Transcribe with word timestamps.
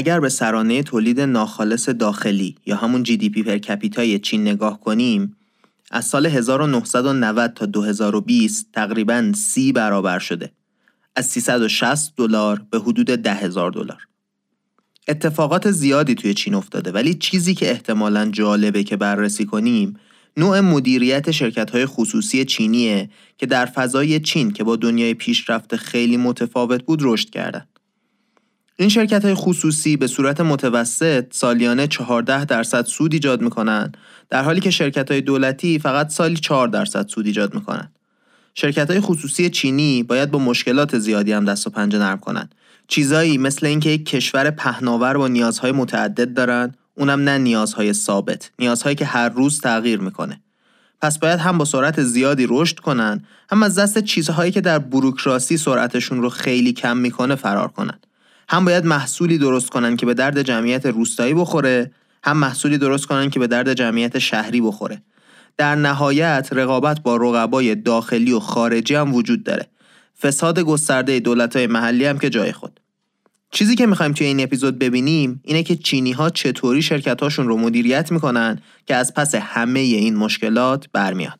اگر 0.00 0.20
به 0.20 0.28
سرانه 0.28 0.82
تولید 0.82 1.20
ناخالص 1.20 1.88
داخلی 1.88 2.56
یا 2.66 2.76
همون 2.76 3.02
GDP 3.02 3.42
per 3.42 3.58
capita 3.58 4.09
ی 4.09 4.18
چین 4.18 4.42
نگاه 4.42 4.80
کنیم 4.80 5.36
از 5.90 6.04
سال 6.04 6.26
1990 6.26 7.54
تا 7.54 7.66
2020 7.66 8.66
تقریبا 8.72 9.32
سی 9.34 9.72
برابر 9.72 10.18
شده 10.18 10.52
از 11.16 11.26
360 11.26 12.16
دلار 12.16 12.62
به 12.70 12.78
حدود 12.78 13.06
10 13.06 13.34
هزار 13.34 13.70
دلار 13.70 14.06
اتفاقات 15.08 15.70
زیادی 15.70 16.14
توی 16.14 16.34
چین 16.34 16.54
افتاده 16.54 16.92
ولی 16.92 17.14
چیزی 17.14 17.54
که 17.54 17.70
احتمالا 17.70 18.30
جالبه 18.30 18.84
که 18.84 18.96
بررسی 18.96 19.46
کنیم 19.46 19.96
نوع 20.36 20.60
مدیریت 20.60 21.30
شرکت 21.30 21.70
های 21.70 21.86
خصوصی 21.86 22.44
چینیه 22.44 23.10
که 23.38 23.46
در 23.46 23.66
فضای 23.66 24.20
چین 24.20 24.50
که 24.50 24.64
با 24.64 24.76
دنیای 24.76 25.14
پیشرفته 25.14 25.76
خیلی 25.76 26.16
متفاوت 26.16 26.82
بود 26.82 27.00
رشد 27.02 27.30
کردن. 27.30 27.66
این 28.80 28.88
شرکت 28.88 29.24
های 29.24 29.34
خصوصی 29.34 29.96
به 29.96 30.06
صورت 30.06 30.40
متوسط 30.40 31.24
سالیانه 31.30 31.86
14 31.86 32.44
درصد 32.44 32.86
سود 32.86 33.12
ایجاد 33.12 33.42
می‌کنن 33.42 33.92
در 34.30 34.42
حالی 34.42 34.60
که 34.60 34.70
شرکت 34.70 35.10
های 35.10 35.20
دولتی 35.20 35.78
فقط 35.78 36.10
سالی 36.10 36.36
4 36.36 36.68
درصد 36.68 37.08
سود 37.08 37.26
ایجاد 37.26 37.54
می‌کنن. 37.54 37.92
شرکت 38.54 38.90
های 38.90 39.00
خصوصی 39.00 39.50
چینی 39.50 40.02
باید 40.02 40.30
با 40.30 40.38
مشکلات 40.38 40.98
زیادی 40.98 41.32
هم 41.32 41.44
دست 41.44 41.66
و 41.66 41.70
پنجه 41.70 41.98
نرم 41.98 42.18
کنن. 42.18 42.50
چیزایی 42.88 43.38
مثل 43.38 43.66
اینکه 43.66 43.90
یک 43.90 44.06
کشور 44.06 44.50
پهناور 44.50 45.16
با 45.16 45.28
نیازهای 45.28 45.72
متعدد 45.72 46.34
دارن 46.34 46.74
اونم 46.94 47.20
نه 47.20 47.38
نیازهای 47.38 47.92
ثابت 47.92 48.50
نیازهایی 48.58 48.96
که 48.96 49.04
هر 49.04 49.28
روز 49.28 49.60
تغییر 49.60 50.00
می‌کنه 50.00 50.40
پس 51.00 51.18
باید 51.18 51.40
هم 51.40 51.58
با 51.58 51.64
سرعت 51.64 52.02
زیادی 52.02 52.46
رشد 52.48 52.78
کنن 52.78 53.24
هم 53.50 53.62
از 53.62 53.78
دست 53.78 53.98
چیزهایی 53.98 54.52
که 54.52 54.60
در 54.60 54.78
بروکراسی 54.78 55.56
سرعتشون 55.56 56.22
رو 56.22 56.28
خیلی 56.28 56.72
کم 56.72 56.96
می‌کنه 56.96 57.34
فرار 57.34 57.68
کنن 57.68 57.98
هم 58.50 58.64
باید 58.64 58.86
محصولی 58.86 59.38
درست 59.38 59.70
کنن 59.70 59.96
که 59.96 60.06
به 60.06 60.14
درد 60.14 60.42
جمعیت 60.42 60.86
روستایی 60.86 61.34
بخوره 61.34 61.90
هم 62.24 62.36
محصولی 62.36 62.78
درست 62.78 63.06
کنن 63.06 63.30
که 63.30 63.38
به 63.38 63.46
درد 63.46 63.74
جمعیت 63.74 64.18
شهری 64.18 64.60
بخوره. 64.60 65.02
در 65.56 65.74
نهایت 65.74 66.48
رقابت 66.52 67.00
با 67.02 67.16
رقبای 67.16 67.74
داخلی 67.74 68.32
و 68.32 68.40
خارجی 68.40 68.94
هم 68.94 69.14
وجود 69.14 69.44
داره. 69.44 69.66
فساد 70.22 70.60
گسترده 70.60 71.20
دولت‌های 71.20 71.66
محلی 71.66 72.04
هم 72.04 72.18
که 72.18 72.30
جای 72.30 72.52
خود. 72.52 72.80
چیزی 73.50 73.74
که 73.76 73.86
می‌خوایم 73.86 74.12
توی 74.12 74.26
این 74.26 74.40
اپیزود 74.40 74.78
ببینیم 74.78 75.40
اینه 75.44 75.62
که 75.62 75.76
چینی 75.76 76.12
ها 76.12 76.30
چطوری 76.30 76.82
شرکت 76.82 77.22
هاشون 77.22 77.48
رو 77.48 77.56
مدیریت 77.56 78.12
می‌کنن 78.12 78.60
که 78.86 78.94
از 78.94 79.14
پس 79.14 79.34
همه 79.34 79.80
این 79.80 80.16
مشکلات 80.16 80.86
برمیاد. 80.92 81.38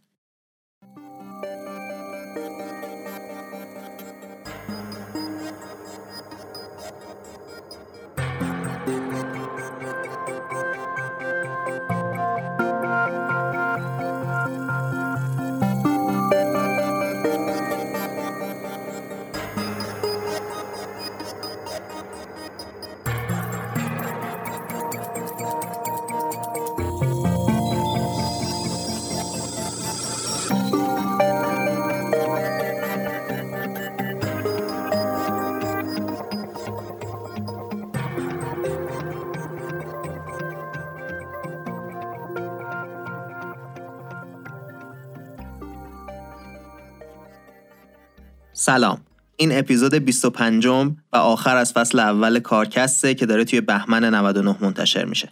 سلام. 48.63 49.01
این 49.37 49.59
اپیزود 49.59 49.95
25 49.95 50.67
و 50.67 50.93
آخر 51.13 51.57
از 51.57 51.73
فصل 51.73 51.99
اول 51.99 52.39
کارکسته 52.39 53.15
که 53.15 53.27
داره 53.27 53.45
توی 53.45 53.61
بهمن 53.61 54.05
99 54.05 54.57
منتشر 54.61 55.05
میشه. 55.05 55.29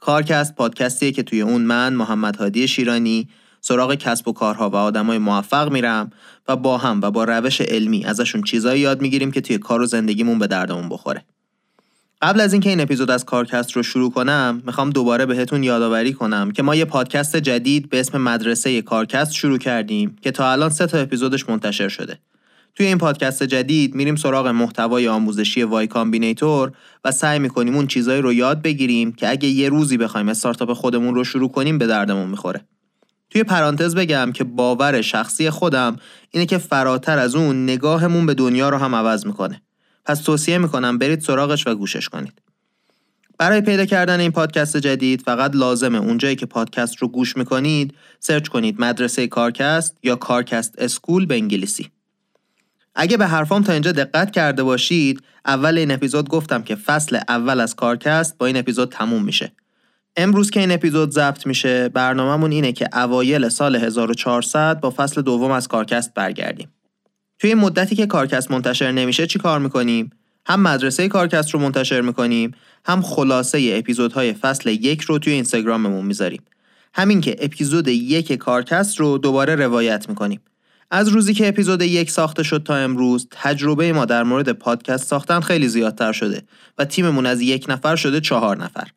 کارکست 0.00 0.54
پادکستیه 0.54 1.12
که 1.12 1.22
توی 1.22 1.40
اون 1.40 1.62
من 1.62 1.94
محمد 1.94 2.36
هادی 2.36 2.68
شیرانی 2.68 3.28
سراغ 3.60 3.94
کسب 3.94 4.28
و 4.28 4.32
کارها 4.32 4.70
و 4.70 4.76
آدمای 4.76 5.18
موفق 5.18 5.72
میرم 5.72 6.10
و 6.48 6.56
با 6.56 6.78
هم 6.78 7.00
و 7.02 7.10
با 7.10 7.24
روش 7.24 7.60
علمی 7.60 8.04
ازشون 8.04 8.42
چیزایی 8.42 8.80
یاد 8.80 9.00
می‌گیریم 9.00 9.30
که 9.30 9.40
توی 9.40 9.58
کار 9.58 9.80
و 9.80 9.86
زندگیمون 9.86 10.38
به 10.38 10.46
دردمون 10.46 10.88
بخوره. 10.88 11.24
قبل 12.22 12.40
از 12.40 12.52
اینکه 12.52 12.68
این 12.68 12.80
اپیزود 12.80 13.10
از 13.10 13.24
کارکست 13.24 13.72
رو 13.72 13.82
شروع 13.82 14.10
کنم 14.10 14.62
می‌خوام 14.66 14.90
دوباره 14.90 15.26
بهتون 15.26 15.62
یادآوری 15.62 16.12
کنم 16.12 16.50
که 16.50 16.62
ما 16.62 16.74
یه 16.74 16.84
پادکست 16.84 17.36
جدید 17.36 17.88
به 17.88 18.00
اسم 18.00 18.18
مدرسه 18.18 18.82
کارکست 18.82 19.32
شروع 19.32 19.58
کردیم 19.58 20.16
که 20.22 20.30
تا 20.30 20.52
الان 20.52 20.70
سه 20.70 20.86
تا 20.86 20.98
اپیزودش 20.98 21.48
منتشر 21.48 21.88
شده. 21.88 22.18
توی 22.74 22.86
این 22.86 22.98
پادکست 22.98 23.42
جدید 23.42 23.94
میریم 23.94 24.16
سراغ 24.16 24.46
محتوای 24.46 25.08
آموزشی 25.08 25.62
Y 25.62 25.86
Combinator 25.86 26.72
و 27.04 27.12
سعی 27.12 27.38
می‌کنیم 27.38 27.76
اون 27.76 27.86
چیزایی 27.86 28.22
رو 28.22 28.32
یاد 28.32 28.62
بگیریم 28.62 29.12
که 29.12 29.28
اگه 29.30 29.48
یه 29.48 29.68
روزی 29.68 29.96
بخوایم 29.96 30.28
استارتاپ 30.28 30.72
خودمون 30.72 31.14
رو 31.14 31.24
شروع 31.24 31.50
کنیم 31.50 31.78
به 31.78 31.86
دردمون 31.86 32.28
می‌خوره. 32.28 32.64
توی 33.30 33.44
پرانتز 33.44 33.94
بگم 33.94 34.32
که 34.34 34.44
باور 34.44 35.02
شخصی 35.02 35.50
خودم 35.50 35.96
اینه 36.30 36.46
که 36.46 36.58
فراتر 36.58 37.18
از 37.18 37.34
اون 37.34 37.64
نگاهمون 37.64 38.26
به 38.26 38.34
دنیا 38.34 38.68
رو 38.68 38.76
هم 38.76 38.94
عوض 38.94 39.26
می‌کنه. 39.26 39.62
پس 40.04 40.20
توصیه 40.20 40.58
می‌کنم 40.58 40.98
برید 40.98 41.20
سراغش 41.20 41.66
و 41.66 41.74
گوشش 41.74 42.08
کنید. 42.08 42.32
برای 43.38 43.60
پیدا 43.60 43.86
کردن 43.86 44.20
این 44.20 44.30
پادکست 44.30 44.76
جدید 44.76 45.22
فقط 45.22 45.56
لازمه 45.56 45.98
اونجایی 45.98 46.36
که 46.36 46.46
پادکست 46.46 46.96
رو 46.96 47.08
گوش 47.08 47.36
می‌کنید 47.36 47.94
search 48.20 48.48
کنید 48.48 48.80
مدرسه 48.80 49.26
کارکست 49.26 49.96
یا 50.02 50.16
کارکست 50.16 50.74
school 50.78 51.26
به 51.26 51.34
انگلیسی. 51.34 51.90
اگه 52.94 53.16
به 53.16 53.26
حرفام 53.26 53.62
تا 53.62 53.72
اینجا 53.72 53.92
دقت 53.92 54.30
کرده 54.30 54.62
باشید 54.62 55.22
اول 55.46 55.78
این 55.78 55.90
اپیزود 55.90 56.28
گفتم 56.28 56.62
که 56.62 56.74
فصل 56.74 57.18
اول 57.28 57.60
از 57.60 57.76
کارکست 57.76 58.38
با 58.38 58.46
این 58.46 58.56
اپیزود 58.56 58.92
تموم 58.92 59.24
میشه. 59.24 59.52
امروز 60.16 60.50
که 60.50 60.60
این 60.60 60.70
اپیزود 60.72 61.10
ضبط 61.10 61.46
میشه 61.46 61.88
برنامهمون 61.88 62.52
اینه 62.52 62.72
که 62.72 62.88
اوایل 62.92 63.48
سال 63.48 63.76
1400 63.76 64.80
با 64.80 64.90
فصل 64.96 65.22
دوم 65.22 65.50
از 65.50 65.68
کارکست 65.68 66.14
برگردیم. 66.14 66.68
توی 67.38 67.50
این 67.50 67.58
مدتی 67.58 67.96
که 67.96 68.06
کارکست 68.06 68.50
منتشر 68.50 68.92
نمیشه 68.92 69.26
چی 69.26 69.38
کار 69.38 69.58
می‌کنیم؟ 69.58 70.10
هم 70.46 70.60
مدرسه 70.60 71.08
کارکست 71.08 71.50
رو 71.50 71.60
منتشر 71.60 72.00
می‌کنیم 72.00 72.54
هم 72.84 73.02
خلاصه 73.02 73.70
اپیزودهای 73.72 74.32
فصل 74.32 74.70
یک 74.70 75.00
رو 75.00 75.18
توی 75.18 75.32
اینستاگراممون 75.32 76.04
می‌ذاریم. 76.04 76.42
همین 76.94 77.20
که 77.20 77.36
اپیزود 77.38 77.88
یک 77.88 78.32
کارکست 78.32 79.00
رو 79.00 79.18
دوباره 79.18 79.54
روایت 79.54 80.08
می‌کنیم. 80.08 80.40
از 80.94 81.08
روزی 81.08 81.34
که 81.34 81.48
اپیزود 81.48 81.82
یک 81.82 82.10
ساخته 82.10 82.42
شد 82.42 82.62
تا 82.62 82.76
امروز 82.76 83.28
تجربه 83.30 83.92
ما 83.92 84.04
در 84.04 84.22
مورد 84.22 84.52
پادکست 84.52 85.06
ساختن 85.06 85.40
خیلی 85.40 85.68
زیادتر 85.68 86.12
شده 86.12 86.42
و 86.78 86.84
تیممون 86.84 87.26
از 87.26 87.40
یک 87.40 87.66
نفر 87.68 87.96
شده 87.96 88.20
چهار 88.20 88.56
نفر. 88.56 88.88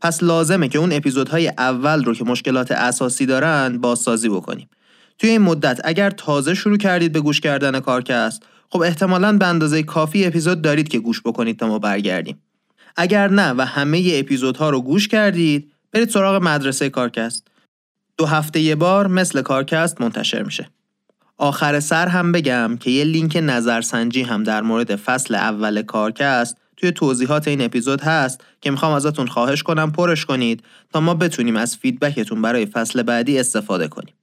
پس 0.00 0.22
لازمه 0.22 0.68
که 0.68 0.78
اون 0.78 0.92
اپیزودهای 0.92 1.48
اول 1.48 2.04
رو 2.04 2.14
که 2.14 2.24
مشکلات 2.24 2.72
اساسی 2.72 3.26
دارن 3.26 3.78
بازسازی 3.78 4.28
بکنیم. 4.28 4.68
توی 5.18 5.30
این 5.30 5.42
مدت 5.42 5.80
اگر 5.84 6.10
تازه 6.10 6.54
شروع 6.54 6.76
کردید 6.76 7.12
به 7.12 7.20
گوش 7.20 7.40
کردن 7.40 7.80
کارکست 7.80 8.42
خب 8.70 8.80
احتمالا 8.80 9.38
به 9.38 9.46
اندازه 9.46 9.82
کافی 9.82 10.24
اپیزود 10.24 10.62
دارید 10.62 10.88
که 10.88 10.98
گوش 10.98 11.20
بکنید 11.20 11.58
تا 11.58 11.68
ما 11.68 11.78
برگردیم. 11.78 12.42
اگر 12.96 13.28
نه 13.28 13.50
و 13.52 13.66
همه 13.66 14.10
اپیزودها 14.14 14.70
رو 14.70 14.80
گوش 14.80 15.08
کردید 15.08 15.72
برید 15.92 16.10
سراغ 16.10 16.42
مدرسه 16.42 16.90
کارکست. 16.90 17.46
دو 18.16 18.26
هفته 18.26 18.60
یه 18.60 18.74
بار 18.74 19.06
مثل 19.06 19.42
کارکست 19.42 20.00
منتشر 20.00 20.42
میشه. 20.42 20.68
آخر 21.42 21.80
سر 21.80 22.08
هم 22.08 22.32
بگم 22.32 22.76
که 22.80 22.90
یه 22.90 23.04
لینک 23.04 23.38
نظرسنجی 23.42 24.22
هم 24.22 24.42
در 24.42 24.62
مورد 24.62 24.96
فصل 24.96 25.34
اول 25.34 25.82
کارکست 25.82 26.56
توی 26.76 26.92
توضیحات 26.92 27.48
این 27.48 27.60
اپیزود 27.60 28.00
هست 28.00 28.44
که 28.60 28.70
می‌خوام 28.70 28.92
ازتون 28.92 29.26
خواهش 29.26 29.62
کنم 29.62 29.92
پرش 29.92 30.24
کنید 30.24 30.62
تا 30.92 31.00
ما 31.00 31.14
بتونیم 31.14 31.56
از 31.56 31.76
feedback 31.76 32.24
تون 32.24 32.42
برای 32.42 32.66
فصل 32.66 33.02
بعدی 33.02 33.38
استفاده 33.38 33.88
کنیم. 33.88 34.14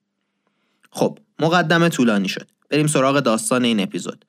خب 0.91 1.19
مقدمه 1.39 1.89
طولانی 1.89 2.29
شد. 2.29 2.47
بریم 2.69 2.87
سراغ 2.87 3.19
داستان 3.19 3.63
این 3.63 3.79
اپیزود. 3.79 4.25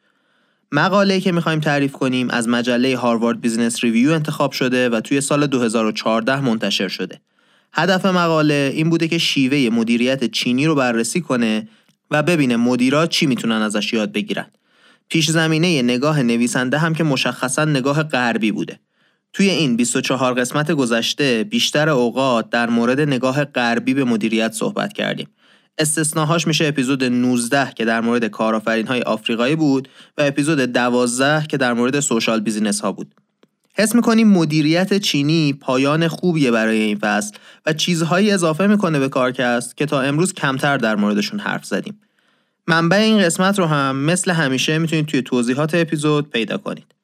مقاله 0.72 1.20
که 1.20 1.32
می‌خوایم 1.32 1.60
تعریف 1.60 1.92
کنیم 1.92 2.30
از 2.30 2.48
مجله 2.48 2.96
Harvard 2.96 3.40
Business 3.40 3.84
Review 3.84 4.12
انتخاب 4.12 4.52
شده 4.52 4.88
و 4.88 5.00
توی 5.00 5.20
سال 5.20 5.46
2014 5.46 6.40
منتشر 6.40 6.88
شده. 6.88 7.20
هدف 7.72 8.06
مقاله 8.06 8.72
این 8.74 8.90
بوده 8.90 9.08
که 9.08 9.18
شیوه 9.18 9.74
مدیریت 9.76 10.24
چینی 10.24 10.66
رو 10.66 10.74
بررسی 10.74 11.20
کنه 11.20 11.68
و 12.10 12.22
ببینه 12.22 12.56
مدیرا 12.56 13.06
چی 13.06 13.26
می‌تونن 13.26 13.62
ازش 13.62 13.92
یاد 13.92 14.12
بگیرن. 14.12 14.46
پیش 15.08 15.30
زمینه 15.30 15.82
نگاه 15.82 16.22
نویسنده 16.22 16.78
هم 16.78 16.94
که 16.94 17.04
مشخصا 17.04 17.64
نگاه 17.64 18.02
غربی 18.02 18.52
بوده. 18.52 18.80
توی 19.32 19.50
این 19.50 19.76
24 19.76 20.34
قسمت 20.34 20.72
گذشته 20.72 21.44
بیشتر 21.44 21.88
اوقات 21.88 22.50
در 22.50 22.70
مورد 22.70 23.00
نگاه 23.00 23.44
غربی 23.44 23.94
به 23.94 24.04
مدیریت 24.04 24.52
صحبت 24.52 24.92
کردیم. 24.92 25.28
استثناهاش 25.78 26.46
میشه 26.46 26.66
اپیزود 26.66 27.04
19 27.04 27.72
که 27.72 27.84
در 27.84 28.00
مورد 28.00 28.24
کارآفرین 28.24 28.86
های 28.86 29.02
آفریقایی 29.02 29.56
بود 29.56 29.88
و 30.18 30.22
اپیزود 30.22 30.58
12 30.58 31.46
که 31.46 31.56
در 31.56 31.72
مورد 31.72 32.00
social 32.00 32.40
business 32.40 32.80
ها 32.80 32.92
بود. 32.92 33.14
حس 33.74 33.94
می‌کنیم 33.94 34.28
مدیریت 34.28 34.98
چینی 34.98 35.52
پایان 35.52 36.08
خوبیه 36.08 36.50
برای 36.50 36.80
این 36.80 36.98
فصل 36.98 37.34
و 37.66 37.72
چیزهایی 37.72 38.30
اضافه 38.30 38.66
می‌کنه 38.66 38.98
به 38.98 39.08
کارکست 39.08 39.76
که 39.76 39.86
تا 39.86 40.00
امروز 40.00 40.32
کمتر 40.32 40.78
در 40.78 40.96
موردشون 40.96 41.40
حرف 41.40 41.64
زدیم. 41.64 42.00
منبع 42.66 42.96
این 42.96 43.18
قسمت 43.18 43.58
رو 43.58 43.66
هم 43.66 43.96
مثل 43.96 44.30
همیشه 44.30 44.78
می‌تونید 44.78 45.06
توی 45.06 45.22
توضیحات 45.22 45.74
اپیزود 45.74 46.30
پیدا 46.30 46.58
کنید. 46.58 46.94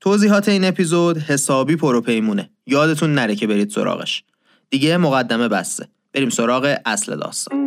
توضیحات 0.00 0.48
این 0.48 0.64
اپیزود 0.64 1.18
حسابی 1.18 1.76
پروپیمونه. 1.76 2.50
یادتون 2.66 3.14
نره 3.14 3.36
که 3.36 3.46
برید 3.46 3.70
سراغش. 3.70 4.24
دیگه 4.70 4.96
مقدمه 4.96 5.48
بسته. 5.48 5.88
بریم 6.12 6.30
سراغ 6.30 6.76
اصل 6.86 7.16
داستان. 7.16 7.63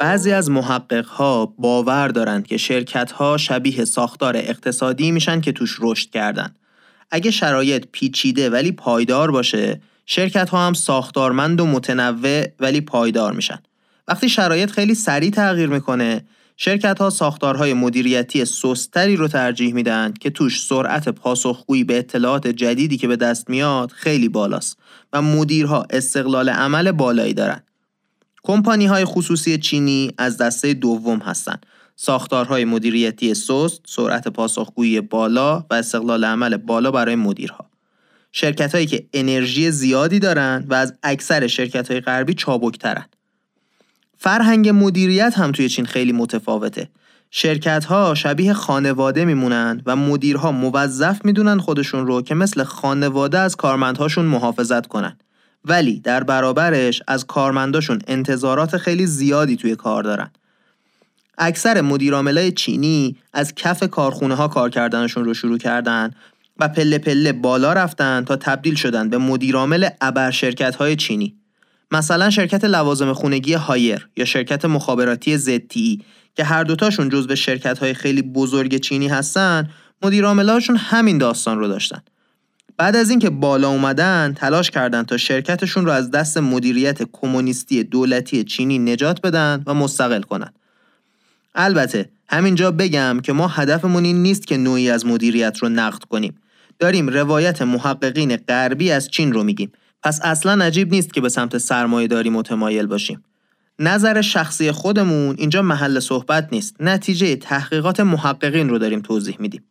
بعضی 0.00 0.32
از 0.32 0.50
محققها 0.50 1.46
باور 1.46 2.08
دارند 2.08 2.46
که 2.46 2.56
شرکتها 2.56 3.36
شبیه 3.36 3.84
ساختار 3.84 4.36
اقتصادی 4.36 5.10
میشن 5.10 5.40
که 5.40 5.52
توش 5.52 5.76
رشد 5.80 6.10
کردن. 6.10 6.54
اگه 7.10 7.30
شرایط 7.30 7.84
پیچیده 7.92 8.50
ولی 8.50 8.72
پایدار 8.72 9.30
باشه، 9.30 9.80
شرکت 10.06 10.48
ها 10.48 10.66
هم 10.66 10.72
ساختارمند 10.72 11.60
و 11.60 11.66
متنوع 11.66 12.44
ولی 12.60 12.80
پایدار 12.80 13.32
میشن. 13.32 13.58
وقتی 14.08 14.28
شرایط 14.28 14.70
خیلی 14.70 14.94
سریع 14.94 15.30
تغییر 15.30 15.68
می‌کنه، 15.68 16.24
شرکت 16.56 16.98
ها 16.98 17.10
ساختارهای 17.10 17.74
مدیریتی 17.74 18.44
سستری 18.44 19.16
رو 19.16 19.28
ترجیح 19.28 19.74
میدن 19.74 20.14
که 20.20 20.30
توش 20.30 20.60
سرعت 20.60 21.08
پاسخگویی 21.08 21.84
به 21.84 21.98
اطلاعات 21.98 22.48
جدیدی 22.48 22.96
که 22.96 23.08
به 23.08 23.16
دست 23.16 23.50
میاد 23.50 23.90
خیلی 23.90 24.28
بالاست 24.28 24.78
و 25.12 25.22
مدیرها 25.22 25.86
استقلال 25.90 26.48
عمل 26.48 26.92
بالایی 26.92 27.34
دارن. 27.34 27.62
کمپانی 28.42 28.86
های 28.86 29.04
خصوصی 29.04 29.58
چینی 29.58 30.12
از 30.18 30.38
دسته 30.38 30.74
دوم 30.74 31.18
هستند. 31.18 31.66
ساختارهای 31.96 32.64
مدیریتی 32.64 33.34
سست، 33.34 33.80
سرعت 33.86 34.28
پاسخگویی 34.28 35.00
بالا 35.00 35.64
و 35.70 35.74
استقلال 35.74 36.24
عمل 36.24 36.56
بالا 36.56 36.90
برای 36.90 37.14
مدیرها. 37.14 37.70
شرکت 38.32 38.74
هایی 38.74 38.86
که 38.86 39.06
انرژی 39.12 39.70
زیادی 39.70 40.18
دارند 40.18 40.70
و 40.70 40.74
از 40.74 40.94
اکثر 41.02 41.46
شرکت 41.46 41.90
های 41.90 42.00
غربی 42.00 42.34
چابکترن. 42.34 43.04
فرهنگ 44.18 44.68
مدیریت 44.68 45.34
هم 45.38 45.52
توی 45.52 45.68
چین 45.68 45.86
خیلی 45.86 46.12
متفاوته. 46.12 46.88
شرکت 47.30 47.84
ها 47.84 48.14
شبیه 48.14 48.52
خانواده 48.52 49.24
میمونن 49.24 49.82
و 49.86 49.96
مدیرها 49.96 50.52
موظف 50.52 51.24
می‌دونن 51.24 51.58
خودشون 51.58 52.06
رو 52.06 52.22
که 52.22 52.34
مثل 52.34 52.64
خانواده 52.64 53.38
از 53.38 53.56
کارمندهاشون 53.56 54.24
محافظت 54.24 54.86
کنن. 54.86 55.16
ولی 55.64 56.00
در 56.00 56.24
برابرش 56.24 57.02
از 57.06 57.26
کارمنداشون 57.26 57.98
انتظارات 58.06 58.76
خیلی 58.76 59.06
زیادی 59.06 59.56
توی 59.56 59.76
کار 59.76 60.02
دارن. 60.02 60.30
اکثر 61.38 61.80
مدیرعاملای 61.80 62.52
چینی 62.52 63.16
از 63.32 63.54
کف 63.54 63.84
کارخونه 63.84 64.34
ها 64.34 64.48
کار 64.48 64.70
کردنشون 64.70 65.24
رو 65.24 65.34
شروع 65.34 65.58
کردن 65.58 66.10
و 66.58 66.68
پله 66.68 66.98
پله 66.98 67.32
بالا 67.32 67.72
رفتن 67.72 68.24
تا 68.24 68.36
تبدیل 68.36 68.74
شدن 68.74 69.08
به 69.08 69.18
مدیرعامل 69.18 69.88
ابر 70.00 70.30
شرکت 70.30 70.76
های 70.76 70.96
چینی. 70.96 71.34
مثلا 71.90 72.30
شرکت 72.30 72.64
لوازم 72.64 73.12
خونگی 73.12 73.54
هایر 73.54 74.08
یا 74.16 74.24
شرکت 74.24 74.64
مخابراتی 74.64 75.38
ZTE 75.38 76.02
که 76.34 76.44
هر 76.44 76.64
دوتاشون 76.64 77.08
جزو 77.08 77.36
شرکت 77.36 77.78
های 77.78 77.94
خیلی 77.94 78.22
بزرگ 78.22 78.76
چینی 78.76 79.08
هستن 79.08 79.70
مدیرعاملاشون 80.02 80.76
همین 80.76 81.18
داستان 81.18 81.58
رو 81.58 81.68
داشتن. 81.68 82.02
بعد 82.78 82.96
از 82.96 83.10
اینکه 83.10 83.30
بالا 83.30 83.68
اومدن 83.68 84.34
تلاش 84.36 84.70
کردند 84.70 85.06
تا 85.06 85.16
شرکتشون 85.16 85.84
رو 85.84 85.92
از 85.92 86.10
دست 86.10 86.38
مدیریت 86.38 87.02
کمونیستی 87.12 87.84
دولتی 87.84 88.44
چینی 88.44 88.78
نجات 88.78 89.20
بدن 89.20 89.62
و 89.66 89.74
مستقل 89.74 90.22
کنن. 90.22 90.52
البته 91.54 92.08
همینجا 92.28 92.70
بگم 92.70 93.20
که 93.22 93.32
ما 93.32 93.48
هدفمون 93.48 94.04
این 94.04 94.22
نیست 94.22 94.46
که 94.46 94.56
نوعی 94.56 94.90
از 94.90 95.06
مدیریت 95.06 95.58
رو 95.58 95.68
نقد 95.68 96.02
کنیم. 96.04 96.38
داریم 96.78 97.08
روایت 97.08 97.62
محققین 97.62 98.36
غربی 98.36 98.90
از 98.90 99.08
چین 99.08 99.32
رو 99.32 99.44
میگیم. 99.44 99.72
پس 100.02 100.20
اصلا 100.22 100.64
عجیب 100.64 100.92
نیست 100.92 101.14
که 101.14 101.20
به 101.20 101.28
سمت 101.28 101.58
سرمایه 101.58 102.08
داری 102.08 102.30
متمایل 102.30 102.86
باشیم. 102.86 103.24
نظر 103.78 104.20
شخصی 104.20 104.72
خودمون 104.72 105.36
اینجا 105.38 105.62
محل 105.62 106.00
صحبت 106.00 106.48
نیست. 106.52 106.76
نتیجه 106.80 107.36
تحقیقات 107.36 108.00
محققین 108.00 108.68
رو 108.68 108.78
داریم 108.78 109.00
توضیح 109.00 109.36
میدیم. 109.38 109.62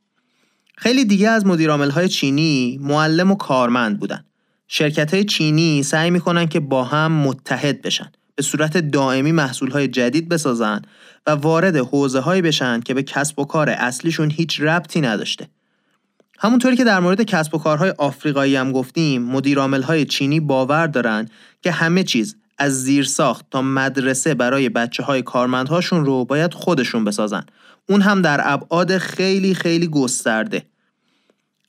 خیلی 0.77 1.05
دیگه 1.05 1.29
از 1.29 1.43
های 1.91 2.09
چینی 2.09 2.79
معلم 2.81 3.31
و 3.31 3.35
کارمند 3.35 3.99
بودن. 3.99 4.23
شرکت 4.67 5.13
های 5.13 5.23
چینی 5.23 5.83
سعی 5.83 6.11
می‌کنن 6.11 6.47
که 6.47 6.59
با 6.59 6.83
هم 6.83 7.11
متحد 7.11 7.81
بشن. 7.81 8.11
به 8.35 8.43
صورت 8.43 8.77
دائمی 8.77 9.31
محصول 9.31 9.71
های 9.71 9.87
جدید 9.87 10.29
بسازن 10.29 10.81
و 11.27 11.31
وارد 11.31 11.75
حوزه 11.75 12.19
هایی 12.19 12.41
بشن 12.41 12.79
که 12.79 12.93
به 12.93 13.03
کسب 13.03 13.39
و 13.39 13.45
کار 13.45 13.69
اصلیشون 13.69 14.31
هیچ 14.31 14.61
ربطی 14.61 15.01
نداشته. 15.01 15.47
همونطوری 16.39 16.75
که 16.75 16.83
در 16.83 16.99
مورد 16.99 17.21
کسب 17.21 17.55
و 17.55 17.57
کارهای 17.57 17.93
آفریقایی 17.97 18.55
هم 18.55 18.71
گفتیم 18.71 19.21
مدیرعامل 19.21 19.81
های 19.81 20.05
چینی 20.05 20.39
باور 20.39 20.87
دارن 20.87 21.29
که 21.61 21.71
همه 21.71 22.03
چیز 22.03 22.35
از 22.57 22.83
زیرساخت 22.83 23.45
تا 23.51 23.61
مدرسه 23.61 24.33
برای 24.33 24.69
بچه 24.69 25.03
های 25.03 25.21
کارمندهاشون 25.21 26.05
رو 26.05 26.25
باید 26.25 26.53
خودشون 26.53 27.03
بسازن 27.03 27.45
اون 27.89 28.01
هم 28.01 28.21
در 28.21 28.41
ابعاد 28.43 28.97
خیلی 28.97 29.53
خیلی 29.53 29.87
گسترده. 29.87 30.63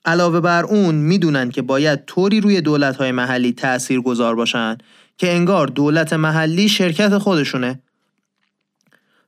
علاوه 0.05 0.41
بر 0.41 0.65
اون 0.65 0.95
می‌دونن 0.95 1.51
که 1.51 1.63
باید 1.63 2.05
طوری 2.05 2.41
روی 2.41 2.61
دولت 2.61 2.97
های 2.97 3.13
محلی 3.13 3.53
تأثیر 3.53 4.01
گذار 4.01 4.35
باشن 4.35 4.79
که 5.19 5.33
انگار 5.33 5.67
دولت 5.67 6.13
محلی 6.13 6.69
شرکت 6.69 7.19
خودشونه. 7.19 7.81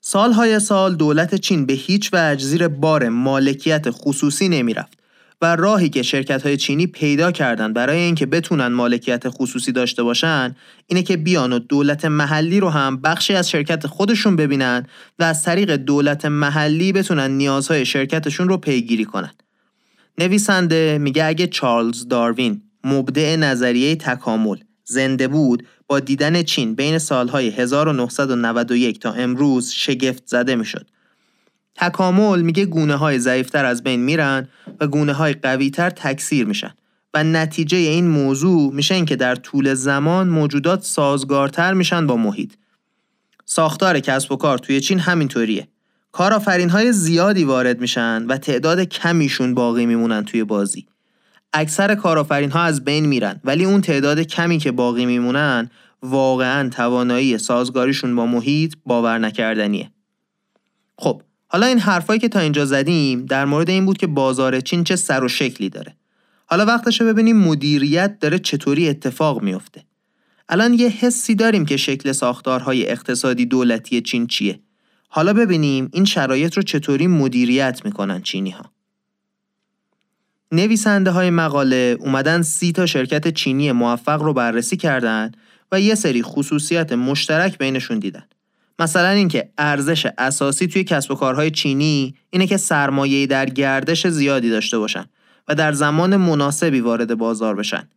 سالهای 0.01 0.61
سال 0.61 0.95
دولت 0.95 1.35
چین 1.35 1.67
به 1.67 1.73
هیچ 1.73 2.11
وجه 2.13 2.45
زیر 2.45 2.69
بار 2.69 3.09
مالکیت 3.09 3.87
خصوصی 3.91 4.49
نمی‌رفت. 4.49 5.00
و 5.43 5.57
راهی 5.57 5.89
که 5.89 6.03
شرکت 6.03 6.43
های 6.43 6.57
چینی 6.57 6.87
پیدا 6.87 7.33
کردن 7.33 7.73
برای 7.73 7.99
اینکه 7.99 8.27
بتونن 8.27 8.67
مالکیت 8.67 9.29
خصوصی 9.29 9.73
داشته 9.73 10.03
باشن 10.03 10.57
اینه 10.87 11.03
که 11.03 11.17
بیان 11.17 11.53
و 11.53 11.59
دولت 11.59 12.05
محلی 12.05 12.61
رو 12.61 12.69
هم 12.69 12.97
بخشی 12.97 13.35
از 13.35 13.51
شرکت 13.51 13.87
خودشون 13.87 14.37
ببینن 14.37 14.87
و 15.19 15.25
از 15.25 15.45
طریق 15.45 15.77
دولت 15.77 16.25
محلی 16.25 16.93
بتونن 16.93 17.31
نیازهای 17.31 17.87
شرکتشون 17.87 18.49
رو 18.49 18.57
پیگیری 18.57 19.05
کنن. 19.05 19.31
نویسنده 20.19 20.99
میگه 20.99 21.25
اگه 21.25 21.47
چارلز 21.47 22.09
داروین 22.09 22.63
مبدع 22.85 23.37
نظریه 23.37 23.97
تکامل 23.97 24.57
زنده 24.85 25.29
بود 25.29 25.67
با 25.87 26.01
دیدن 26.01 26.43
چین 26.43 26.75
بین 26.75 26.99
سالهای 26.99 27.49
1991 27.49 29.01
تا 29.01 29.13
امروز 29.13 29.71
شگفت 29.71 30.23
زده 30.27 30.55
می‌شد 30.55 30.87
تکامل 31.81 32.43
میگه 32.43 32.67
گونه 32.67 32.97
های 32.97 33.19
ضعیفتر 33.19 33.65
از 33.65 33.83
بین 33.83 34.01
میرن 34.01 34.49
و 34.81 34.87
گونه 34.87 35.13
های 35.13 35.33
قویتر 35.33 35.91
تکثیر 35.91 36.47
میشن 36.47 36.75
و 37.15 37.25
نتیجه 37.25 37.77
این 37.77 38.09
موضوع 38.09 38.75
میشه 38.75 38.95
اینکه 38.95 39.17
در 39.17 39.35
طول 39.35 39.75
زمان 39.75 40.29
موجودات 40.29 40.83
سازگارتر 40.83 41.73
میشن 41.73 42.07
با 42.07 42.17
محیط. 42.17 42.53
ساختار 43.45 44.01
کسب 44.01 44.33
و 44.33 44.37
کار 44.37 44.59
توی 44.59 44.81
چین 44.81 44.99
همینطوریه. 44.99 45.69
کارآفرین 46.13 46.71
های 46.71 46.93
زیادی 46.93 47.45
وارد 47.45 47.81
میشن 47.81 48.27
و 48.27 48.37
تعداد 48.37 48.81
کمیشون 48.81 49.55
باقی 49.55 49.87
میمونن 49.87 50.25
توی 50.25 50.45
بازی. 50.45 50.87
اکثر 51.53 51.95
کارآفرین 51.95 52.51
ها 52.51 52.63
از 52.63 52.85
بین 52.85 53.07
میرن 53.07 53.41
ولی 53.45 53.65
اون 53.65 53.81
تعداد 53.81 54.21
کمی 54.21 54.59
که 54.59 54.73
باقی 54.73 55.07
میمونن 55.07 55.71
واقعا 56.03 56.69
توانایی 56.69 57.39
سازگاریشون 57.39 58.17
با 58.17 58.27
محیط 58.27 58.75
باور 58.87 59.19
نکردنیه. 59.19 59.91
خب 60.99 61.23
حالا 61.53 61.67
این 61.67 61.79
حرفایی 61.79 62.21
که 62.21 62.29
تا 62.29 62.41
اینجا 62.41 62.65
زدیم 62.65 63.27
در 63.27 63.45
مورد 63.45 63.71
این 63.71 63.87
بود 63.87 63.99
که 63.99 64.07
بازار 64.07 64.61
چین 64.61 64.85
چه 64.85 64.97
سر 64.97 65.25
و 65.25 65.29
شکلی 65.29 65.69
داره. 65.69 65.97
حالا 66.47 66.65
وقتشه 66.65 67.05
ببینیم 67.05 67.37
مدیریت 67.37 68.19
داره 68.19 68.39
چطوری 68.39 68.89
اتفاق 68.89 69.43
میفته. 69.43 69.85
الان 70.49 70.75
یه 70.75 70.89
حسی 70.89 71.35
داریم 71.35 71.67
که 71.67 71.77
شکل 71.77 72.13
ساختارهای 72.13 72.91
اقتصادی 72.91 73.47
دولتی 73.47 74.01
چین 74.01 74.27
چیه. 74.27 74.61
حالا 75.09 75.33
ببینیم 75.33 75.91
این 75.93 76.05
شرایط 76.05 76.57
رو 76.57 76.63
چطوری 76.63 77.07
مدیریت 77.07 77.81
می‌کنن 77.85 78.23
چینی 78.23 78.51
ها. 78.51 78.65
نویسنده 80.53 81.11
های 81.11 81.31
مقاله 81.31 81.97
اومدن 82.01 82.43
سی 82.43 82.73
تا 82.73 82.87
شرکت 82.87 83.29
چینی 83.29 83.73
موفق 83.73 84.23
رو 84.23 84.33
بررسی 84.33 84.77
کردن 84.77 85.33
و 85.73 85.81
یه 85.81 85.95
سری 85.95 86.23
خصوصیت 86.23 86.93
مشترک 86.93 87.59
بینشون 87.59 87.99
دیدن. 87.99 88.25
مثلا 88.81 89.09
اینکه 89.09 89.51
ارزش 89.59 90.07
اساسی 90.19 90.67
توی 90.67 90.85
کسب 90.85 91.11
و 91.11 91.15
کارهای 91.15 91.51
چینی 91.51 92.15
اینه 92.31 92.47
که 92.47 92.57
سرمایه 92.57 93.27
در 93.27 93.47
گردش 93.47 94.07
زیادی 94.07 94.51
داشته 94.51 94.79
باشن 94.79 95.05
و 95.49 95.55
در 95.55 95.73
زمان 95.73 96.17
مناسبی 96.17 96.81
وارد 96.81 97.15
بازار 97.15 97.55
بشن. 97.55 97.89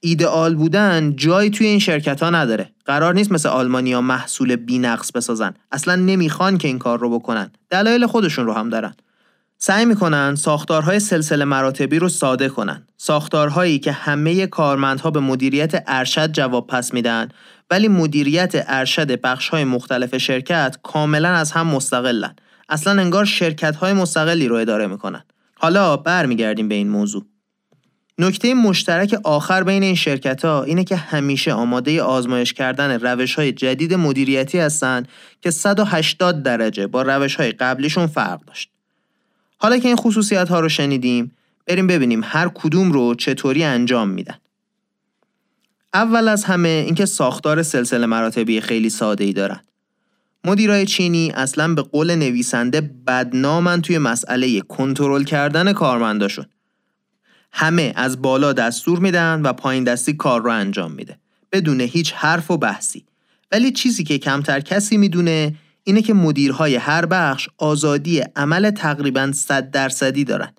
ایدئال 0.00 0.54
بودن 0.54 1.16
جایی 1.16 1.50
توی 1.50 1.66
این 1.66 1.78
شرکت 1.78 2.22
ها 2.22 2.30
نداره. 2.30 2.72
قرار 2.84 3.14
نیست 3.14 3.32
مثل 3.32 3.48
آلمانیا 3.48 4.00
محصول 4.00 4.56
بینقص 4.56 5.12
بسازن. 5.12 5.54
اصلا 5.72 5.94
نمی‌خوان 5.94 6.58
که 6.58 6.68
این 6.68 6.78
کار 6.78 6.98
رو 6.98 7.18
بکنن. 7.18 7.50
دلایل 7.70 8.06
خودشون 8.06 8.46
رو 8.46 8.52
هم 8.52 8.68
دارن. 8.68 8.94
سعی 9.64 9.84
می‌کنن 9.84 10.34
ساختارهای 10.34 11.00
سلسله 11.00 11.44
مراتبی 11.44 11.98
رو 11.98 12.08
ساده 12.08 12.48
کنن. 12.48 12.86
ساختارهایی 12.96 13.78
که 13.78 13.92
همه 13.92 14.46
کارمندها 14.46 15.10
به 15.10 15.20
مدیریت 15.20 15.84
ارشد 15.86 16.32
جواب 16.32 16.66
پس 16.66 16.94
میدن 16.94 17.28
ولی 17.70 17.88
مدیریت 17.88 18.52
ارشد 18.54 19.20
بخش 19.20 19.48
های 19.48 19.64
مختلف 19.64 20.16
شرکت 20.16 20.76
کاملا 20.82 21.28
از 21.28 21.52
هم 21.52 21.66
مستقلن 21.66 22.36
اصلا 22.68 23.00
انگار 23.00 23.24
شرکت 23.24 23.76
های 23.76 23.92
مستقلی 23.92 24.48
رو 24.48 24.56
اداره 24.56 24.86
می‌کنن 24.86 25.24
حالا 25.54 25.96
برمیگردیم 25.96 26.68
به 26.68 26.74
این 26.74 26.88
موضوع 26.88 27.26
نکته 28.18 28.54
مشترک 28.54 29.20
آخر 29.24 29.62
بین 29.62 29.82
این 29.82 29.94
شرکت 29.94 30.44
ها 30.44 30.62
اینه 30.62 30.84
که 30.84 30.96
همیشه 30.96 31.52
آماده 31.52 32.02
آزمایش 32.02 32.52
کردن 32.52 33.00
روش 33.00 33.34
های 33.34 33.52
جدید 33.52 33.94
مدیریتی 33.94 34.58
هستند 34.58 35.08
که 35.40 35.50
180 35.50 36.42
درجه 36.42 36.86
با 36.86 37.02
روش 37.02 37.36
های 37.36 37.52
قبلیشون 37.52 38.06
فرق 38.06 38.40
داشت. 38.44 38.72
حالا 39.62 39.78
که 39.78 39.88
این 39.88 39.96
خصوصیت 39.96 40.48
ها 40.48 40.60
رو 40.60 40.68
شنیدیم 40.68 41.32
بریم 41.66 41.86
ببینیم 41.86 42.20
هر 42.24 42.48
کدوم 42.48 42.92
رو 42.92 43.14
چطوری 43.14 43.64
انجام 43.64 44.08
میدن. 44.08 44.34
اول 45.94 46.28
از 46.28 46.44
همه 46.44 46.68
اینکه 46.68 47.06
ساختار 47.06 47.62
سلسله 47.62 48.06
مراتبی 48.06 48.60
خیلی 48.60 48.90
ساده 48.90 49.24
ای 49.24 49.32
دارن. 49.32 49.60
مدیرای 50.44 50.86
چینی 50.86 51.30
اصلا 51.30 51.74
به 51.74 51.82
قول 51.82 52.14
نویسنده 52.14 52.80
بدنامن 52.80 53.82
توی 53.82 53.98
مسئله 53.98 54.60
کنترل 54.60 55.24
کردن 55.24 55.72
کارمنداشون. 55.72 56.46
همه 57.52 57.92
از 57.96 58.22
بالا 58.22 58.52
دستور 58.52 58.98
میدن 58.98 59.42
و 59.42 59.52
پایین 59.52 59.84
دستی 59.84 60.12
کار 60.12 60.42
رو 60.42 60.50
انجام 60.50 60.92
میده 60.92 61.18
بدون 61.52 61.80
هیچ 61.80 62.12
حرف 62.12 62.50
و 62.50 62.56
بحثی 62.56 63.04
ولی 63.52 63.72
چیزی 63.72 64.04
که 64.04 64.18
کمتر 64.18 64.60
کسی 64.60 64.96
می‌دونه 64.96 65.54
اینه 65.84 66.02
که 66.02 66.14
مدیرهای 66.14 66.74
هر 66.74 67.06
بخش 67.06 67.48
آزادی 67.58 68.22
عمل 68.36 68.70
تقریبا 68.70 69.32
100 69.32 69.70
درصدی 69.70 70.24
دارن. 70.24 70.52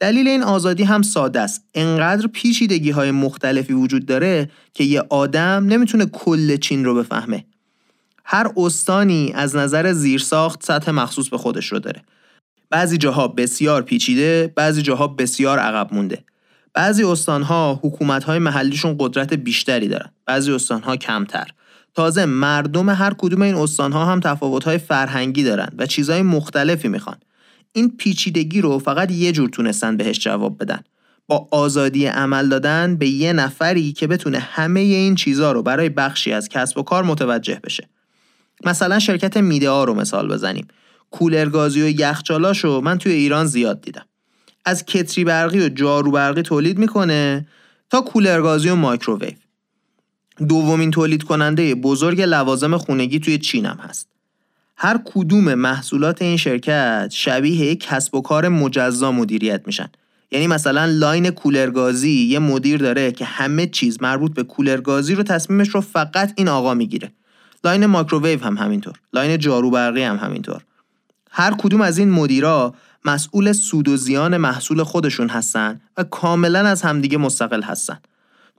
دلیل 0.00 0.28
این 0.28 0.42
آزادی 0.42 0.84
هم 0.84 1.02
ساده 1.02 1.40
است. 1.40 1.64
انقدر 1.74 2.26
پیچیدگی 2.26 2.90
های 2.90 3.10
مختلفی 3.10 3.72
وجود 3.72 4.06
داره 4.06 4.50
که 4.74 4.84
یه 4.84 5.02
آدم 5.10 5.66
نمی‌تونه 5.68 6.06
کل 6.06 6.56
چین 6.56 6.84
رو 6.84 6.94
بفهمه. 6.94 7.44
هر 8.24 8.50
استانی 8.56 9.32
از 9.34 9.56
نظر 9.56 9.92
زیرساخت 9.92 10.64
سطح 10.64 10.90
مخصوص 10.90 11.28
به 11.28 11.38
خودش 11.38 11.66
رو 11.66 11.78
داره. 11.78 12.02
بعضی 12.70 12.98
جاها 12.98 13.28
بسیار 13.28 13.82
پیچیده 13.82 14.52
بعضی 14.56 14.82
جاها 14.82 15.06
بسیار 15.06 15.58
عقب 15.58 15.94
مونده. 15.94 16.24
بعضی 16.74 17.04
استانها 17.04 17.80
حکومتهای 17.82 18.38
محلیشون 18.38 18.96
قدرت 18.98 19.34
بیشتری 19.34 19.88
دارن. 19.88 20.10
بعضی 20.26 20.52
استانها 20.52 20.96
کمتر. 20.96 21.48
تازه 21.94 22.24
مردم 22.24 22.90
هر 22.90 23.14
کدوم 23.18 23.42
این 23.42 23.54
استانها 23.54 24.04
هم 24.04 24.20
تفاوتهای 24.20 24.78
فرهنگی 24.78 25.42
دارن 25.42 25.68
و 25.78 25.86
چیزهای 25.86 26.22
مختلفی 26.22 26.88
می‌خوان. 26.88 27.16
این 27.72 27.96
پیچیدگی 27.96 28.60
رو 28.60 28.78
فقط 28.78 29.10
یه 29.10 29.32
جور 29.32 29.48
تونستن 29.48 29.96
بهش 29.96 30.18
جواب 30.18 30.62
بدن. 30.62 30.80
با 31.26 31.48
آزادی 31.50 32.06
عمل 32.06 32.48
دادن 32.48 32.96
به 32.96 33.08
یه 33.08 33.32
نفری 33.32 33.92
که 33.92 34.06
بتونه 34.06 34.38
همه 34.38 34.80
این 34.80 35.14
چیزها 35.14 35.52
رو 35.52 35.62
برای 35.62 35.88
بخشی 35.88 36.32
از 36.32 36.48
کسب 36.48 36.78
و 36.78 36.82
کار 36.82 37.04
متوجه 37.04 37.60
بشه. 37.64 37.88
مثلا 38.64 38.98
شرکت 38.98 39.36
میده 39.36 39.84
رو 39.84 39.94
مثال 39.94 40.28
بزنیم. 40.28 40.68
کولرگازی 41.10 41.82
و 41.82 42.00
یخچالاشو 42.00 42.80
من 42.84 42.98
توی 42.98 43.12
ایران 43.12 43.46
زیاد 43.46 43.80
دیدم. 43.80 44.04
از 44.64 44.84
کتری 44.84 45.24
برقی 45.24 45.60
و 45.60 45.68
جارو 45.68 46.10
برقی 46.10 46.42
تولید 46.42 46.78
می‌کنه 46.78 47.46
تا 47.90 48.00
کولرگازی 48.00 48.68
و 48.68 48.74
مایکروویو. 48.74 49.32
دومین 50.46 50.90
تولید 50.90 51.22
کننده 51.22 51.74
بزرگ 51.74 52.20
لوازم 52.20 52.76
خونگی 52.76 53.18
توی 53.18 53.38
چین 53.38 53.66
هم 53.66 53.76
هست. 53.76 54.08
هر 54.76 55.00
کدوم 55.04 55.54
محصولات 55.54 56.22
این 56.22 56.36
شرکت 56.36 57.08
شبیه 57.10 57.56
یک 57.56 57.80
کسب 57.80 58.14
و 58.14 58.20
کار 58.20 58.48
مجزا 58.48 59.12
مدیریت 59.12 59.62
میشن. 59.66 59.88
یعنی 60.30 60.46
مثلا 60.46 60.84
line 60.84 61.30
کولرگازی 61.30 62.10
یه 62.10 62.38
مدیر 62.38 62.78
داره 62.78 63.12
که 63.12 63.24
همه 63.24 63.66
چیز 63.66 64.02
مربوط 64.02 64.34
به 64.34 64.42
کولرگازی 64.42 65.14
رو 65.14 65.22
تصمیمش 65.22 65.68
رو 65.68 65.80
فقط 65.80 66.32
این 66.36 66.48
آقا 66.48 66.74
می‌گیره. 66.74 67.12
line 67.64 67.86
مایکروویو 67.86 68.44
هم 68.44 68.58
همینطور. 68.58 68.94
line 69.12 69.38
جارو 69.38 69.70
برقی 69.70 70.02
هم 70.02 70.16
همینطور. 70.16 70.62
هر 71.30 71.54
کدوم 71.58 71.80
از 71.80 71.98
این 71.98 72.10
مدیرا 72.10 72.74
مسئول 73.04 73.52
سود 73.52 73.88
و 73.88 73.96
زیان 73.96 74.36
محصول 74.36 74.82
خودشون 74.82 75.28
هستن 75.28 75.80
و 75.96 76.04
کاملا 76.04 76.58
از 76.58 76.82
همدیگه 76.82 77.18
مستقل 77.18 77.62
هستن. 77.62 77.98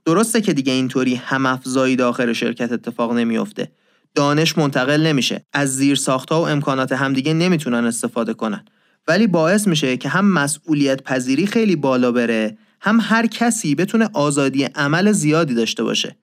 درسته 0.04 0.40
که 0.40 0.52
دیگه 0.52 0.72
اینطوری 0.72 1.14
هم 1.14 1.46
افزایی 1.46 1.96
داخل 1.96 2.32
شرکت 2.32 2.72
اتفاق 2.72 3.12
نمیافته. 3.12 3.72
دانش 4.14 4.58
منتقل 4.58 5.06
نمیشه. 5.06 5.46
از 5.52 5.76
زیر 5.76 5.96
ساختها 5.96 6.42
و 6.42 6.48
امکانات 6.48 6.92
همدیگه 6.92 7.32
نمی‌تونن 7.34 7.84
استفاده 7.84 8.34
کنن. 8.34 8.64
ولی 9.08 9.26
باعث 9.26 9.66
میشه 9.66 9.96
که 9.96 10.08
هم 10.08 10.32
مسئولیت 10.32 11.02
پذیری 11.02 11.46
خیلی 11.46 11.76
بالا 11.76 12.12
بره 12.12 12.58
هم 12.80 12.98
هر 13.02 13.26
کسی 13.26 13.74
بتونه 13.74 14.08
آزادی 14.12 14.64
عمل 14.64 15.12
زیادی 15.12 15.54
داشته 15.54 15.82
باشه. 15.82 16.16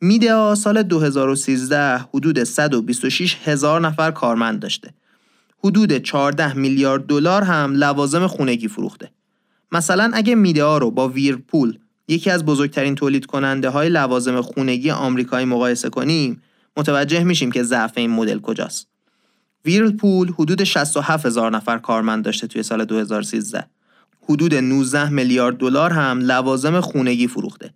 میدیا 0.00 0.54
سال 0.54 0.82
2013 0.82 1.98
حدود 1.98 2.44
126 2.44 3.36
هزار 3.44 3.80
نفر 3.80 4.10
کارمند 4.10 4.60
داشته. 4.60 4.94
حدود 5.64 5.98
14 5.98 6.56
میلیارد 6.56 7.06
دلار 7.06 7.42
هم 7.42 7.74
لوازم 7.74 8.26
خونگی 8.26 8.68
فروخته. 8.68 9.10
مثلا 9.72 10.10
اگه 10.14 10.34
میدیا 10.34 10.78
رو 10.78 10.90
با 10.90 11.08
ویرپول 11.08 11.78
یکی 12.10 12.30
از 12.30 12.44
بزرگترین 12.44 12.94
تولید 12.94 13.26
کننده 13.26 13.68
های 13.68 13.88
لوازم 13.88 14.40
خونگی 14.40 14.90
آمریکایی 14.90 15.46
مقایسه 15.46 15.88
کنیم 15.88 16.42
متوجه 16.76 17.24
میشیم 17.24 17.52
که 17.52 17.62
ضعف 17.62 17.92
این 17.96 18.10
مدل 18.10 18.38
کجاست. 18.38 18.88
ویرپول 19.64 20.32
حدود 20.32 20.64
67 20.64 21.26
هزار 21.26 21.50
نفر 21.50 21.78
کارمند 21.78 22.24
داشته 22.24 22.46
توی 22.46 22.62
سال 22.62 22.84
2013. 22.84 23.66
حدود 24.28 24.54
19 24.54 25.08
میلیارد 25.08 25.56
دلار 25.56 25.92
هم 25.92 26.20
لوازم 26.20 26.80
خونگی 26.80 27.26
فروخته. 27.26 27.74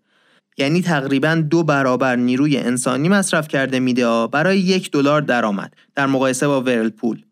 یعنی 0.58 0.82
تقریبا 0.82 1.34
دو 1.50 1.62
برابر 1.62 2.16
نیروی 2.16 2.56
انسانی 2.56 3.08
مصرف 3.08 3.48
کرده 3.48 3.80
میده 3.80 4.26
برای 4.26 4.58
یک 4.58 4.90
دلار 4.90 5.20
درآمد 5.20 5.74
در 5.94 6.06
مقایسه 6.06 6.46
با 6.46 6.60
ورلپول 6.60 7.22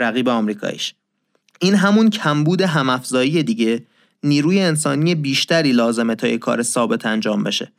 رقیب 0.00 0.28
آمریکاییش 0.28 0.94
این 1.60 1.74
همون 1.74 2.10
کمبود 2.10 2.60
همافزایی 2.60 3.42
دیگه 3.42 3.82
نیروی 4.24 4.60
انسانی 4.60 5.14
بیشتری 5.14 5.72
لازمه 5.72 6.14
تا 6.14 6.28
یک 6.28 6.40
کار 6.40 6.62
ثابت 6.62 7.06
انجام 7.06 7.44
بشه. 7.44 7.72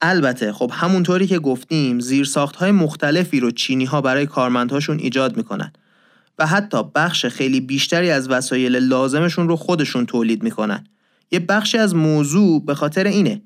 البته 0.00 0.52
خب 0.52 0.70
همونطوری 0.74 1.26
که 1.26 1.38
گفتیم 1.38 2.00
زیرساخت 2.00 2.56
های 2.56 2.70
مختلفی 2.70 3.40
رو 3.40 3.50
چینی 3.50 3.84
ها 3.84 4.00
برای 4.00 4.26
کارمندهاشون 4.26 4.98
ایجاد 4.98 5.36
می‌کنن 5.36 5.72
و 6.38 6.46
حتی 6.46 6.82
بخش 6.94 7.26
خیلی 7.26 7.60
بیشتری 7.60 8.10
از 8.10 8.28
وسایل 8.30 8.76
لازمشون 8.76 9.48
رو 9.48 9.56
خودشون 9.56 10.06
تولید 10.06 10.42
می‌کنن. 10.42 10.86
یه 11.30 11.38
بخشی 11.38 11.78
از 11.78 11.94
موضوع 11.94 12.64
به 12.64 12.74
خاطر 12.74 13.04
اینه. 13.04 13.42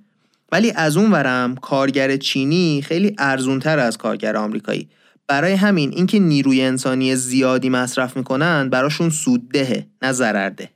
ولی 0.52 0.70
از 0.70 0.96
اون 0.96 1.10
ورم 1.10 1.54
کارگر 1.54 2.16
چینی 2.16 2.82
خیلی 2.82 3.14
ارزونتر 3.18 3.78
از 3.78 3.98
کارگر 3.98 4.36
آمریکایی. 4.36 4.88
برای 5.28 5.52
همین 5.52 5.92
اینکه 5.92 6.18
نیروی 6.18 6.62
انسانی 6.62 7.16
زیادی 7.16 7.68
مصرف 7.68 8.16
می‌کنن 8.16 8.68
براشون 8.68 9.10
سوددهه 9.10 9.86
نه 10.02 10.12
ضررده. 10.12 10.70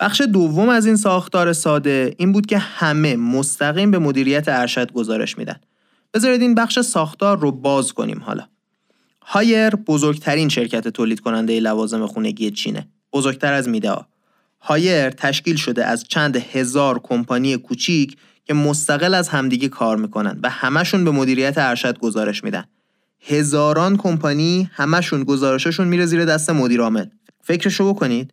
بخش 0.00 0.20
دوم 0.20 0.68
از 0.68 0.86
این 0.86 0.96
ساختار 0.96 1.52
ساده 1.52 2.14
این 2.18 2.32
بود 2.32 2.46
که 2.46 2.58
همه 2.58 3.16
مستقیم 3.16 3.90
به 3.90 3.98
مدیریت 3.98 4.48
ارشد 4.48 4.92
گزارش 4.92 5.38
میدن. 5.38 5.56
بذارید 6.14 6.40
این 6.40 6.54
بخش 6.54 6.80
ساختار 6.80 7.38
رو 7.38 7.52
باز 7.52 7.92
کنیم 7.92 8.22
حالا. 8.22 8.44
هایر 9.22 9.70
بزرگترین 9.70 10.48
شرکت 10.48 10.88
تولید 10.88 11.20
کننده 11.20 11.60
لوازم 11.60 12.06
خونگی 12.06 12.50
چینه. 12.50 12.88
بزرگتر 13.12 13.52
از 13.52 13.68
میدها 13.68 14.06
هایر 14.60 15.10
تشکیل 15.10 15.56
شده 15.56 15.84
از 15.84 16.04
چند 16.04 16.36
هزار 16.36 17.00
کمپانی 17.02 17.56
کوچیک 17.56 18.16
که 18.44 18.54
مستقل 18.54 19.14
از 19.14 19.28
همدیگه 19.28 19.68
کار 19.68 19.96
می‌کنن 19.96 20.38
و 20.42 20.50
همشون 20.50 21.04
به 21.04 21.10
مدیریت 21.10 21.58
ارشد 21.58 21.98
گزارش 21.98 22.44
میدن. 22.44 22.64
هزاران 23.20 23.96
کمپانی 23.96 24.70
همشون 24.72 25.24
گزارششون 25.24 25.88
میره 25.88 26.06
زیر 26.06 26.24
دست 26.24 26.50
مدیر 26.50 26.80
عامل. 26.80 27.06
فکرشو 27.42 27.92
بکنید. 27.92 28.32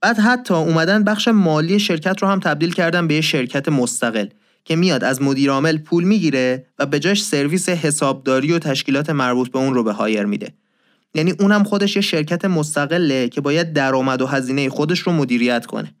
بعد 0.00 0.18
حتی 0.18 0.54
اومدن 0.54 1.04
بخش 1.04 1.28
مالی 1.28 1.78
شرکت 1.78 2.22
رو 2.22 2.28
هم 2.28 2.40
تبدیل 2.40 2.72
کردن 2.72 3.06
به 3.06 3.14
یه 3.14 3.20
شرکت 3.20 3.68
مستقل 3.68 4.26
که 4.64 4.76
میاد 4.76 5.04
از 5.04 5.22
مدیر 5.22 5.50
عامل 5.50 5.78
پول 5.78 6.04
می‌گیره 6.04 6.66
و 6.78 6.86
به 6.86 6.98
جاش 6.98 7.24
سرویس 7.24 7.68
حسابداری 7.68 8.52
و 8.52 8.58
تشکیلات 8.58 9.10
مربوط 9.10 9.50
به 9.50 9.58
اون 9.58 9.74
رو 9.74 9.82
به 9.82 9.92
هایر 9.92 10.24
میده. 10.24 10.54
یعنی 11.14 11.34
اونم 11.40 11.64
خودش 11.64 11.96
یه 11.96 12.02
شرکت 12.02 12.44
مستقله 12.44 13.28
که 13.28 13.40
باید 13.40 13.72
درآمد 13.72 14.22
و 14.22 14.26
هزینه 14.26 14.68
خودش 14.68 15.00
رو 15.00 15.12
مدیریت 15.12 15.66
کنه. 15.66 15.94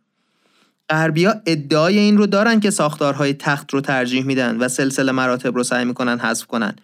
غربیا 0.88 1.34
ادعای 1.46 1.98
این 1.98 2.18
رو 2.18 2.26
دارن 2.26 2.60
که 2.60 2.70
ساختارهای 2.70 3.34
تخت 3.34 3.74
رو 3.74 3.80
ترجیح 3.80 4.24
میدن 4.24 4.56
و 4.56 4.68
سلسله 4.68 5.12
مراتب 5.12 5.54
رو 5.54 5.64
سعی 5.64 5.84
می‌کنن 5.84 6.18
حذف 6.18 6.46
کنن. 6.46 6.76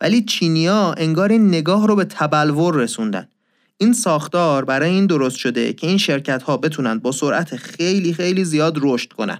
ولی 0.00 0.22
چینیا 0.22 0.94
انگار 0.96 1.28
این 1.28 1.48
نگاه 1.48 1.86
رو 1.86 1.96
به 1.96 2.04
تبلور 2.04 2.74
رسوندن. 2.74 3.28
این 3.78 3.92
ساختار 3.92 4.64
برای 4.64 4.90
این 4.90 5.06
درست 5.06 5.36
شده 5.36 5.72
که 5.72 5.86
این 5.86 5.98
شرکت 5.98 6.42
ها 6.42 6.56
بتونن 6.56 6.98
با 6.98 7.12
سرعت 7.12 7.56
خیلی 7.56 8.14
خیلی 8.14 8.44
زیاد 8.44 8.78
رشد 8.80 9.12
کنن. 9.12 9.38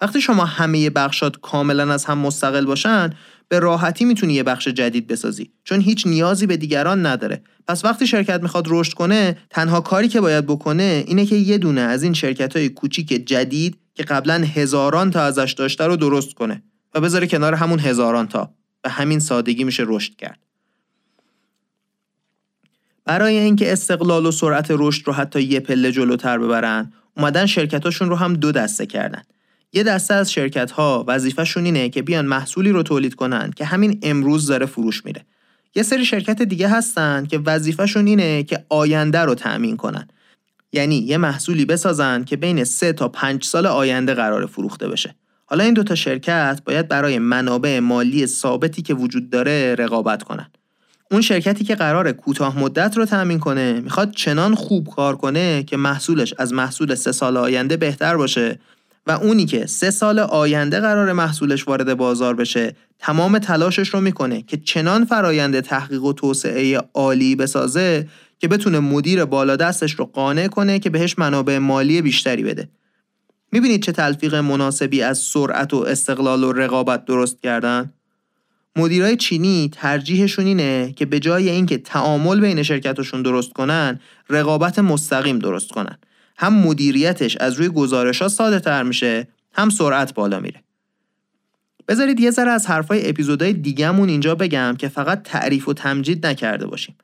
وقتی 0.00 0.20
شما 0.20 0.44
همه 0.44 0.90
بخشات 0.90 1.36
کاملا 1.40 1.92
از 1.92 2.04
هم 2.04 2.18
مستقل 2.18 2.64
باشن 2.64 3.10
به 3.48 3.58
راحتی 3.58 4.04
می‌تونی 4.04 4.34
یه 4.34 4.42
بخش 4.42 4.68
جدید 4.68 5.06
بسازی 5.06 5.50
چون 5.64 5.80
هیچ 5.80 6.06
نیازی 6.06 6.46
به 6.46 6.56
دیگران 6.56 7.06
نداره. 7.06 7.42
پس 7.68 7.84
وقتی 7.84 8.06
شرکت 8.06 8.42
می‌خواد 8.42 8.64
رشد 8.68 8.92
کنه 8.92 9.36
تنها 9.50 9.80
کاری 9.80 10.08
که 10.08 10.20
باید 10.20 10.46
بکنه 10.46 11.04
اینه 11.06 11.26
که 11.26 11.36
یه 11.36 11.58
دونه 11.58 11.80
از 11.80 12.02
این 12.02 12.12
شرکت 12.12 12.56
های 12.56 12.68
کوچیک 12.68 13.08
جدید 13.08 13.78
که 13.94 14.02
قبلا 14.02 14.34
هزاران 14.34 15.10
تا 15.10 15.20
ازش 15.20 15.54
داشته 15.58 15.84
رو 15.86 15.96
درست 15.96 16.34
کنه 16.34 16.62
و 16.94 17.00
بذاره 17.00 17.26
کنار 17.26 17.54
همون 17.54 17.78
هزاران 17.78 18.28
تا. 18.28 18.50
به 18.82 18.90
همین 18.90 19.18
سادگی 19.18 19.64
میشه 19.64 19.84
رشد 19.86 20.16
کرد. 20.16 20.45
برای 23.06 23.36
اینکه 23.36 23.72
استقلال 23.72 24.26
و 24.26 24.30
سرعت 24.30 24.66
رشد 24.70 25.06
رو 25.06 25.12
حتی 25.12 25.42
یه 25.42 25.60
پله 25.60 25.92
جلوتر 25.92 26.38
ببرن 26.38 26.92
اومدن 27.16 27.46
شرکتاشون 27.46 28.08
رو 28.08 28.16
هم 28.16 28.34
دو 28.34 28.52
دسته 28.52 28.86
کردن. 28.86 29.22
یه 29.72 29.82
دسته 29.82 30.14
از 30.14 30.32
شرکت 30.32 30.70
ها 30.70 31.04
وظیفهشون 31.08 31.64
اینه 31.64 31.88
که 31.88 32.02
بیان 32.02 32.26
محصولی 32.26 32.70
رو 32.70 32.82
تولید 32.82 33.14
کنن 33.14 33.50
که 33.56 33.64
همین 33.64 33.98
امروز 34.02 34.46
داره 34.46 34.66
فروش 34.66 35.04
میره. 35.04 35.24
یه 35.74 35.82
سری 35.82 36.04
شرکت 36.04 36.42
دیگه 36.42 36.68
هستن 36.68 37.26
که 37.26 37.38
وظیفهشون 37.38 38.06
اینه 38.06 38.42
که 38.42 38.64
آینده 38.68 39.18
رو 39.18 39.34
تأمین 39.34 39.76
کنن. 39.76 40.08
یعنی 40.72 40.96
یه 40.96 41.16
محصولی 41.16 41.64
بسازن 41.64 42.24
که 42.24 42.36
بین 42.36 42.64
3 42.64 42.92
تا 42.92 43.08
5 43.08 43.44
سال 43.44 43.66
آینده 43.66 44.14
قرار 44.14 44.46
فروخته 44.46 44.88
بشه. 44.88 45.14
حالا 45.44 45.64
این 45.64 45.74
دوتا 45.74 45.94
شرکت 45.94 46.60
باید 46.64 46.88
برای 46.88 47.18
منابع 47.18 47.78
مالی 47.78 48.26
ثابتی 48.26 48.82
که 48.82 48.94
وجود 48.94 49.30
داره 49.30 49.74
رقابت 49.74 50.22
کنن. 50.22 50.50
اون 51.10 51.20
شرکتی 51.20 51.64
که 51.64 51.74
قرار 51.74 52.12
کوتاه 52.12 52.58
مدت 52.58 52.96
رو 52.96 53.04
تأمین 53.04 53.38
کنه 53.38 53.80
می‌خواد 53.80 54.10
چنان 54.10 54.54
خوب 54.54 54.88
کار 54.88 55.16
کنه 55.16 55.62
که 55.62 55.76
محصولش 55.76 56.34
از 56.38 56.52
محصول 56.52 56.94
سه 56.94 57.12
سال 57.12 57.36
آینده 57.36 57.76
بهتر 57.76 58.16
باشه 58.16 58.58
و 59.06 59.10
اونی 59.10 59.46
که 59.46 59.66
سه 59.66 59.90
سال 59.90 60.18
آینده 60.18 60.80
قرار 60.80 61.12
محصولش 61.12 61.68
وارد 61.68 61.94
بازار 61.94 62.34
بشه 62.34 62.76
تمام 62.98 63.38
تلاشش 63.38 63.88
رو 63.88 64.00
می‌کنه 64.00 64.42
که 64.42 64.56
چنان 64.56 65.04
فرایند 65.04 65.60
تحقیق 65.60 66.04
و 66.04 66.12
توسعه 66.12 66.80
عالی 66.94 67.36
بسازه 67.36 68.08
که 68.38 68.48
بتونه 68.48 68.78
مدیر 68.78 69.24
بالا 69.24 69.56
دستش 69.56 69.92
رو 69.92 70.04
قانع 70.04 70.48
کنه 70.48 70.78
که 70.78 70.90
بهش 70.90 71.18
منابع 71.18 71.58
مالی 71.58 72.02
بیشتری 72.02 72.42
بده. 72.42 72.68
می‌بینید 73.52 73.82
چه 73.82 73.92
تلفیق 73.92 74.34
مناسبی 74.34 75.02
از 75.02 75.18
سرعت 75.18 75.74
و 75.74 75.76
استقلال 75.76 76.44
و 76.44 76.52
رقابت 76.52 77.04
درست 77.04 77.42
کردن؟ 77.42 77.92
مدیرای 78.76 79.16
چینی 79.16 79.70
ترجیحشون 79.72 80.46
اینه 80.46 80.92
که 80.96 81.06
به 81.06 81.20
جای 81.20 81.48
اینکه 81.48 81.78
تعامل 81.78 82.40
بین 82.40 82.62
شرکتشون 82.62 83.22
درست 83.22 83.52
کنن 83.52 84.00
رقابت 84.30 84.78
مستقیم 84.78 85.38
درست 85.38 85.68
کنن. 85.68 85.98
هم 86.38 86.54
مدیریتش 86.54 87.36
از 87.36 87.54
روی 87.54 87.68
گزارش 87.68 88.22
ها 88.22 88.28
ساده 88.28 88.60
تر 88.60 88.82
میشه 88.82 89.28
هم 89.52 89.70
سرعت 89.70 90.14
بالا 90.14 90.40
میره. 90.40 90.62
بذارید 91.88 92.20
یه 92.20 92.30
ذره 92.30 92.50
از 92.50 92.66
حرفای 92.66 93.08
اپیزودهای 93.08 93.52
دیگهمون 93.52 94.08
اینجا 94.08 94.34
بگم 94.34 94.74
که 94.78 94.88
فقط 94.88 95.22
تعریف 95.22 95.68
و 95.68 95.72
تمجید 95.72 96.26
نکرده 96.26 96.66
باشیم. 96.66 96.94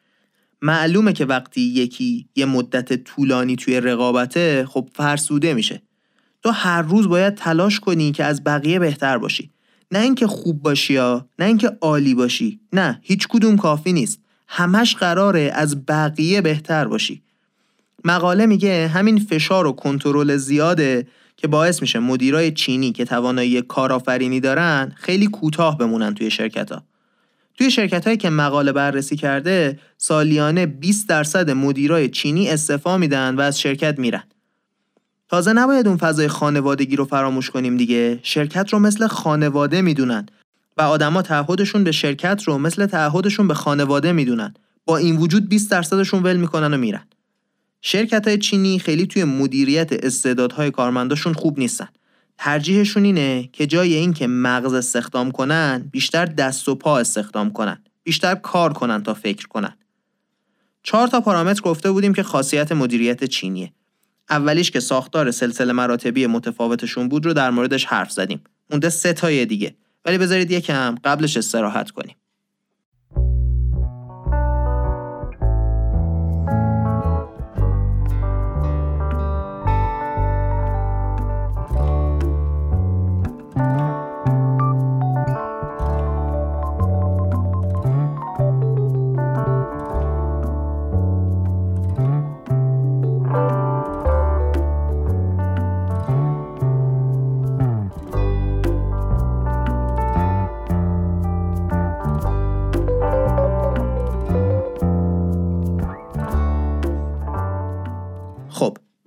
معلومه 0.63 1.13
که 1.13 1.25
وقتی 1.25 1.61
یکی 1.61 2.29
یه 2.37 2.45
مدت 2.45 3.05
طولانی 3.05 3.57
توی 3.57 3.81
رقابته 3.81 4.67
خب 4.69 4.89
فرسوده 4.95 5.55
میشه. 5.55 5.83
تو 6.43 6.51
هر 6.51 6.83
روز 6.83 7.09
باید 7.09 7.35
تلاش 7.35 7.81
کنی 7.81 8.13
که 8.13 8.25
از 8.25 8.45
بقیه 8.45 8.79
بهتر 8.79 9.19
باشی. 9.19 9.51
نه 9.93 9.99
اینکه 9.99 10.27
خوب 10.27 10.63
باشی 10.63 10.95
یا 10.95 11.27
نه 11.39 11.45
اینکه 11.45 11.77
عالی 11.81 12.15
باشی 12.15 12.61
نه 12.73 13.01
هیچ 13.03 13.29
کدوم 13.29 13.57
کافی 13.57 13.93
نیست 13.93 14.21
همش 14.49 14.97
قراره 14.97 15.53
از 15.55 15.87
بقیه 15.87 16.41
بهتر 16.41 16.85
باشی 16.85 17.23
مقاله 18.05 18.47
میگه 18.47 18.89
همین 18.89 19.19
فشار 19.19 19.67
و 19.67 19.73
کنترل 19.73 20.37
زیاده 20.37 21.07
که 21.37 21.49
باعث 21.49 21.81
میشه 21.81 21.99
مدیرای 21.99 22.51
چینی 22.51 22.93
که 22.93 23.05
توانایی 23.05 23.63
کارآفرینی 23.63 24.41
دارن 24.41 24.93
خیلی 24.97 25.27
کوتاه 25.27 25.79
بمونن 25.79 26.15
توی 26.15 26.31
شرکت 26.31 26.73
ها. 26.73 26.83
توی 27.59 27.71
شرکت 27.71 28.05
هایی 28.05 28.17
که 28.17 28.31
مقاله 28.31 28.73
بررسی 28.73 29.17
کرده 29.17 29.79
سالیانه 29.99 30.67
20 30.67 31.09
درصد 31.09 31.51
مدیرای 31.51 32.09
چینی 32.09 32.49
استعفا 32.49 32.99
میدن 32.99 33.35
و 33.35 33.41
از 33.41 33.61
شرکت 33.61 33.99
میرن. 33.99 34.23
تازه 35.33 35.53
نباید 35.53 35.89
اون 35.89 35.97
فضای 35.97 36.29
خانوادگی 36.29 36.97
رو 36.97 37.05
فراموش 37.05 37.51
کنیم 37.51 37.77
دیگه. 37.77 38.21
شرکت 38.23 38.73
رو 38.73 38.79
مثل 38.79 39.07
خانواده 39.07 39.83
می‌دونن 39.83 40.27
و 40.77 40.83
آدما 40.83 41.23
تعهدشون 41.23 41.85
به 41.85 41.93
شرکت 41.93 42.43
رو 42.43 42.59
مثل 42.59 42.87
تعهدشون 42.87 43.49
به 43.49 43.55
خانواده 43.55 44.13
می‌دونن. 44.13 44.55
با 44.85 44.97
این 44.97 45.17
وجود 45.17 45.49
20 45.49 45.71
درصدشون 45.71 46.23
ول 46.23 46.37
می‌کنن 46.37 46.75
و 46.75 46.77
میرن. 46.77 47.07
شرکت 47.81 48.29
های 48.29 48.39
چینی 48.39 48.79
خیلی 48.79 49.07
توی 49.07 49.25
مدیریت 49.25 49.93
استعدادهای 49.93 50.71
کارمنداشون 50.71 51.33
خوب 51.33 51.59
نیستن. 51.59 51.89
ترجیحشون 52.39 53.05
اینه 53.05 53.49
که 53.53 53.67
جای 53.67 53.95
اینکه 53.95 54.27
مغز 54.27 54.75
استخدام 54.75 55.31
کنن 55.31 55.89
بیشتر 55.93 56.27
دست 56.27 56.69
و 56.69 56.75
پا 56.75 56.99
استخدام 56.99 57.53
کنن. 57.53 57.83
بیشتر 58.03 58.35
کار 58.35 58.73
کنن 58.73 59.03
تا 59.03 59.15
فکر 59.15 59.49
کنن. 59.49 59.75
چهار 60.83 61.09
تا 61.09 61.21
پارامتر 61.21 61.61
گفته 61.61 61.91
بودیم 61.91 62.15
که 62.15 62.23
خاصیت 62.23 62.73
مدیریت 62.73 63.25
چینیه. 63.25 63.73
اولیش 64.33 64.71
که 64.71 64.81
ساختار 64.81 65.31
سلسله 65.31 65.73
مراتبی 65.73 66.27
متفاوتشون 66.27 67.09
بود 67.09 67.27
رو 67.27 67.33
در 67.33 67.51
موردش 67.51 67.85
حرف 67.85 68.13
زدیم. 68.13 68.45
مونده 68.71 68.89
سه 68.89 69.13
تای 69.13 69.47
دیگه. 69.47 69.75
ولی 70.05 70.19
بذارید 70.19 70.51
یکم 70.51 70.95
قبلش 71.05 71.37
استراحت 71.37 71.91
کنیم. 71.91 72.17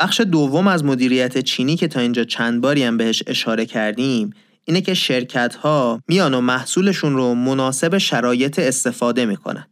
بخش 0.06 0.20
دوم 0.22 0.68
از 0.68 0.84
مدیریت 0.84 1.38
چینی 1.38 1.76
که 1.76 1.88
تا 1.88 2.00
اینجا 2.00 2.24
چند 2.24 2.62
باری 2.62 2.84
هم 2.84 2.98
بهش 2.98 3.24
اشاره 3.28 3.66
کردیم 3.66 4.34
اینه 4.66 4.82
که 4.82 4.94
شرکت 4.94 5.56
ها 5.56 6.02
میان 6.08 6.34
و 6.34 6.42
محصولشون 6.42 7.16
رو 7.16 7.34
مناسب 7.34 7.98
شرایط 7.98 8.60
استفاده 8.60 9.26
می‌کنن. 9.26 9.68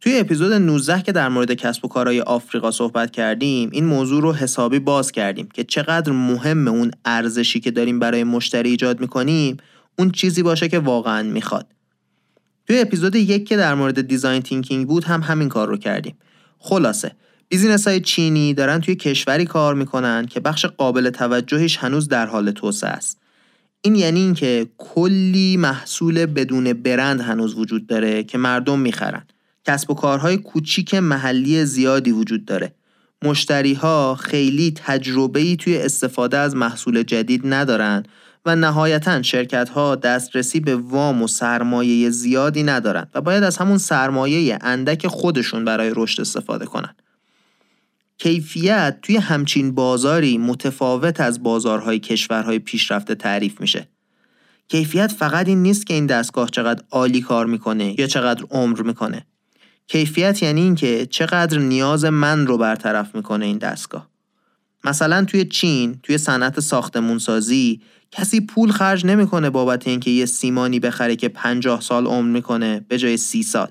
توی 0.00 0.18
اپیزود 0.18 0.52
19 0.52 1.02
که 1.02 1.12
در 1.12 1.28
مورد 1.28 1.52
کسب 1.52 1.84
و 1.84 1.88
کارهای 1.88 2.20
آفریقا 2.20 2.70
صحبت 2.70 3.10
کردیم 3.10 3.70
این 3.72 3.84
موضوع 3.84 4.22
رو 4.22 4.32
حسابی 4.32 4.78
باز 4.78 5.12
کردیم 5.12 5.48
که 5.54 5.64
چقدر 5.64 6.12
مهم 6.12 6.68
اون 6.68 6.90
ارزشی 7.04 7.60
که 7.60 7.70
داریم 7.70 7.98
برای 7.98 8.24
مشتری 8.24 8.70
ایجاد 8.70 9.00
می‌کنیم 9.00 9.56
اون 9.98 10.10
چیزی 10.10 10.42
باشه 10.42 10.68
که 10.68 10.78
واقعا 10.78 11.22
می‌خواد. 11.22 11.66
توی 12.66 12.80
اپیزود 12.80 13.16
یک 13.16 13.48
که 13.48 13.56
در 13.56 13.74
مورد 13.74 14.00
design 14.00 14.42
thinking 14.42 14.86
بود 14.86 15.04
هم 15.04 15.20
همین 15.20 15.48
کار 15.48 15.68
رو 15.68 15.76
کردیم. 15.76 16.16
خلاصه 16.58 17.12
بیزینس 17.52 17.88
های 17.88 18.00
چینی 18.00 18.54
دارن 18.54 18.80
توی 18.80 18.94
کشوری 18.94 19.44
کار 19.44 19.74
می‌کنن 19.74 20.26
که 20.26 20.40
بخش 20.40 20.64
قابل 20.64 21.10
توجهش 21.10 21.76
هنوز 21.76 22.08
در 22.08 22.26
حال 22.26 22.50
توسعه 22.50 22.90
است. 22.90 23.18
این 23.82 23.94
یعنی 23.94 24.20
اینکه 24.20 24.66
کلی 24.78 25.56
محصول 25.56 26.26
بدون 26.26 26.72
برند 26.72 27.20
هنوز 27.20 27.54
وجود 27.54 27.86
داره 27.86 28.22
که 28.22 28.38
مردم 28.38 28.78
می‌خرن. 28.78 29.24
کسب 29.64 29.90
و 29.90 29.94
کارهای 29.94 30.36
کوچیک 30.36 30.94
محلی 30.94 31.64
زیادی 31.64 32.12
وجود 32.12 32.44
داره. 32.44 32.74
مشتری 33.24 33.74
ها 33.74 34.14
خیلی 34.14 34.74
تجربه 34.76 35.40
ای 35.40 35.56
توی 35.56 35.78
استفاده 35.78 36.38
از 36.38 36.56
محصول 36.56 37.02
جدید 37.02 37.42
ندارن 37.44 38.02
و 38.46 38.56
نهایتا 38.56 39.22
شرکت 39.22 39.68
ها 39.68 39.94
دسترسی 39.94 40.60
به 40.60 40.76
وام 40.76 41.22
و 41.22 41.26
سرمایه 41.26 42.10
زیادی 42.10 42.62
ندارن 42.62 43.06
و 43.14 43.20
باید 43.20 43.42
از 43.42 43.56
همون 43.56 43.78
سرمایه 43.78 44.58
اندک 44.60 45.06
خودشون 45.06 45.64
برای 45.64 45.92
رشد 45.96 46.20
استفاده 46.20 46.66
کنن. 46.66 46.94
کیفیت 48.22 48.98
توی 49.02 49.16
همچین 49.16 49.74
بازاری 49.74 50.38
متفاوت 50.38 51.20
از 51.20 51.42
بازارهای 51.42 51.98
کشورهای 51.98 52.58
پیشرفته 52.58 53.14
تعریف 53.14 53.60
میشه. 53.60 53.88
کیفیت 54.68 55.12
فقط 55.12 55.48
این 55.48 55.62
نیست 55.62 55.86
که 55.86 55.94
این 55.94 56.06
دستگاه 56.06 56.48
چقدر 56.50 56.84
عالی 56.90 57.20
کار 57.20 57.46
می‌کنه 57.46 58.00
یا 58.00 58.06
چقدر 58.06 58.44
عمر 58.50 58.82
می‌کنه. 58.82 59.26
کیفیت 59.86 60.42
یعنی 60.42 60.60
اینکه 60.60 61.06
چقدر 61.06 61.58
نیاز 61.58 62.04
من 62.04 62.46
رو 62.46 62.58
برطرف 62.58 63.14
می‌کنه 63.14 63.44
این 63.44 63.58
دستگاه. 63.58 64.08
مثلا 64.84 65.24
توی 65.24 65.44
چین 65.44 65.98
توی 66.02 66.18
صنعت 66.18 66.60
ساختمون 66.60 67.18
سازی 67.18 67.80
کسی 68.10 68.40
پول 68.40 68.70
خرج 68.70 69.06
نمی‌کنه 69.06 69.50
بابت 69.50 69.88
اینکه 69.88 70.10
یه 70.10 70.26
سیمانی 70.26 70.80
بخره 70.80 71.16
که 71.16 71.28
50 71.28 71.80
سال 71.80 72.06
عمر 72.06 72.30
می‌کنه 72.30 72.84
به 72.88 72.98
جای 72.98 73.16
30 73.16 73.42
سال. 73.42 73.68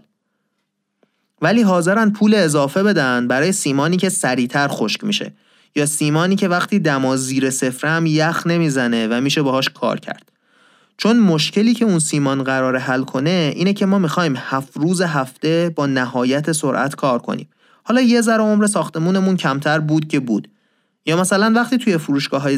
ولی 1.42 1.62
حاضرن 1.62 2.12
پول 2.12 2.34
اضافه 2.36 2.84
بدن 2.84 3.28
برای 3.28 3.52
سیمانی 3.52 3.98
که 3.98 4.10
سریعتر 4.10 4.68
خشک 4.68 5.04
میشه. 5.04 5.34
یا 5.76 5.86
سیمانی 5.86 6.36
که 6.36 6.48
وقتی 6.48 6.80
دما 6.80 7.18
زیر 7.18 7.50
صفر 7.50 7.88
هم 7.88 8.06
یخ 8.06 8.48
نمی‌زنه 8.48 9.08
و 9.08 9.22
میشه 9.22 9.42
باهاش 9.42 9.70
کار 9.70 10.00
کرد. 10.00 10.32
چون 10.98 11.20
مشکلی 11.20 11.74
که 11.74 11.86
اون 11.86 12.00
سیمان 12.00 12.44
قرار 12.44 12.78
حل 12.78 13.04
کنه 13.04 13.54
اینه 13.56 13.74
که 13.74 13.86
ما 13.86 14.00
می‌خوایم 14.00 14.34
هفت 14.38 14.78
روز 14.78 15.02
هفته 15.02 15.74
با 15.76 15.86
نهایت 15.86 16.52
سرعت 16.52 16.96
کار 16.96 17.20
کنیم. 17.20 17.50
حالا 17.84 18.02
یه 18.02 18.22
ذره 18.22 18.42
عمر 18.42 18.68
ساختمونمون 18.68 19.38
کمتر 19.38 19.80
بود 19.80 20.08
که 20.08 20.20
بود. 20.20 20.48
یا 21.06 21.18
مثلا 21.22 21.54
وقتی 21.56 21.78
توی 21.78 21.98
فروشگاه 21.98 22.42
های 22.42 22.58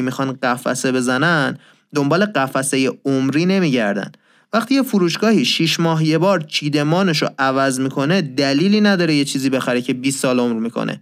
می‌خوان 0.00 0.38
قفسه 0.42 0.92
بزنن 0.92 1.58
دنبال 1.94 2.24
قفسه 2.24 2.92
عمری 3.04 3.46
نمیگردن. 3.46 4.12
وقتی 4.52 4.74
یه 4.74 4.82
فروشگاهی 4.82 5.44
6 5.44 5.80
ماه 5.80 6.04
یه 6.04 6.18
بار 6.18 6.40
چیدمانش 6.40 7.22
رو 7.22 7.28
عوض 7.38 7.80
می‌کنه 7.80 8.22
دلیلی 8.22 8.80
نداره 8.80 9.14
یه 9.14 9.24
چیزی 9.24 9.50
بخره 9.50 9.82
که 9.82 9.94
20 9.94 10.18
سال 10.18 10.40
عمر 10.40 10.60
می‌کنه. 10.60 11.00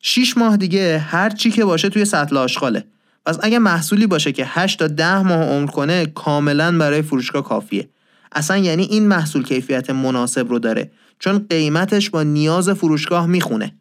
6 0.00 0.36
ماه 0.36 0.56
دیگه 0.56 0.98
هر 0.98 1.30
چی 1.30 1.50
که 1.50 1.64
باشه 1.64 1.88
توی 1.88 2.04
سطل 2.04 2.36
آشغاله. 2.36 2.84
پس 3.26 3.38
اگه 3.42 3.58
محصولی 3.58 4.06
باشه 4.06 4.32
که 4.32 4.44
8 4.46 4.78
تا 4.78 4.86
10 4.86 5.22
ماه 5.22 5.44
عمر 5.44 5.70
کنه 5.70 6.06
کاملا 6.06 6.78
برای 6.78 7.02
فروشگاه 7.02 7.44
کافیه. 7.44 7.88
اصلا 8.32 8.56
یعنی 8.56 8.82
این 8.82 9.06
محصول 9.08 9.44
کیفیت 9.44 9.90
مناسب 9.90 10.48
رو 10.48 10.58
داره. 10.58 10.90
چون 11.18 11.46
قیمتش 11.50 12.10
با 12.10 12.22
نیاز 12.22 12.68
فروشگاه 12.68 13.26
می‌خونه. 13.26 13.74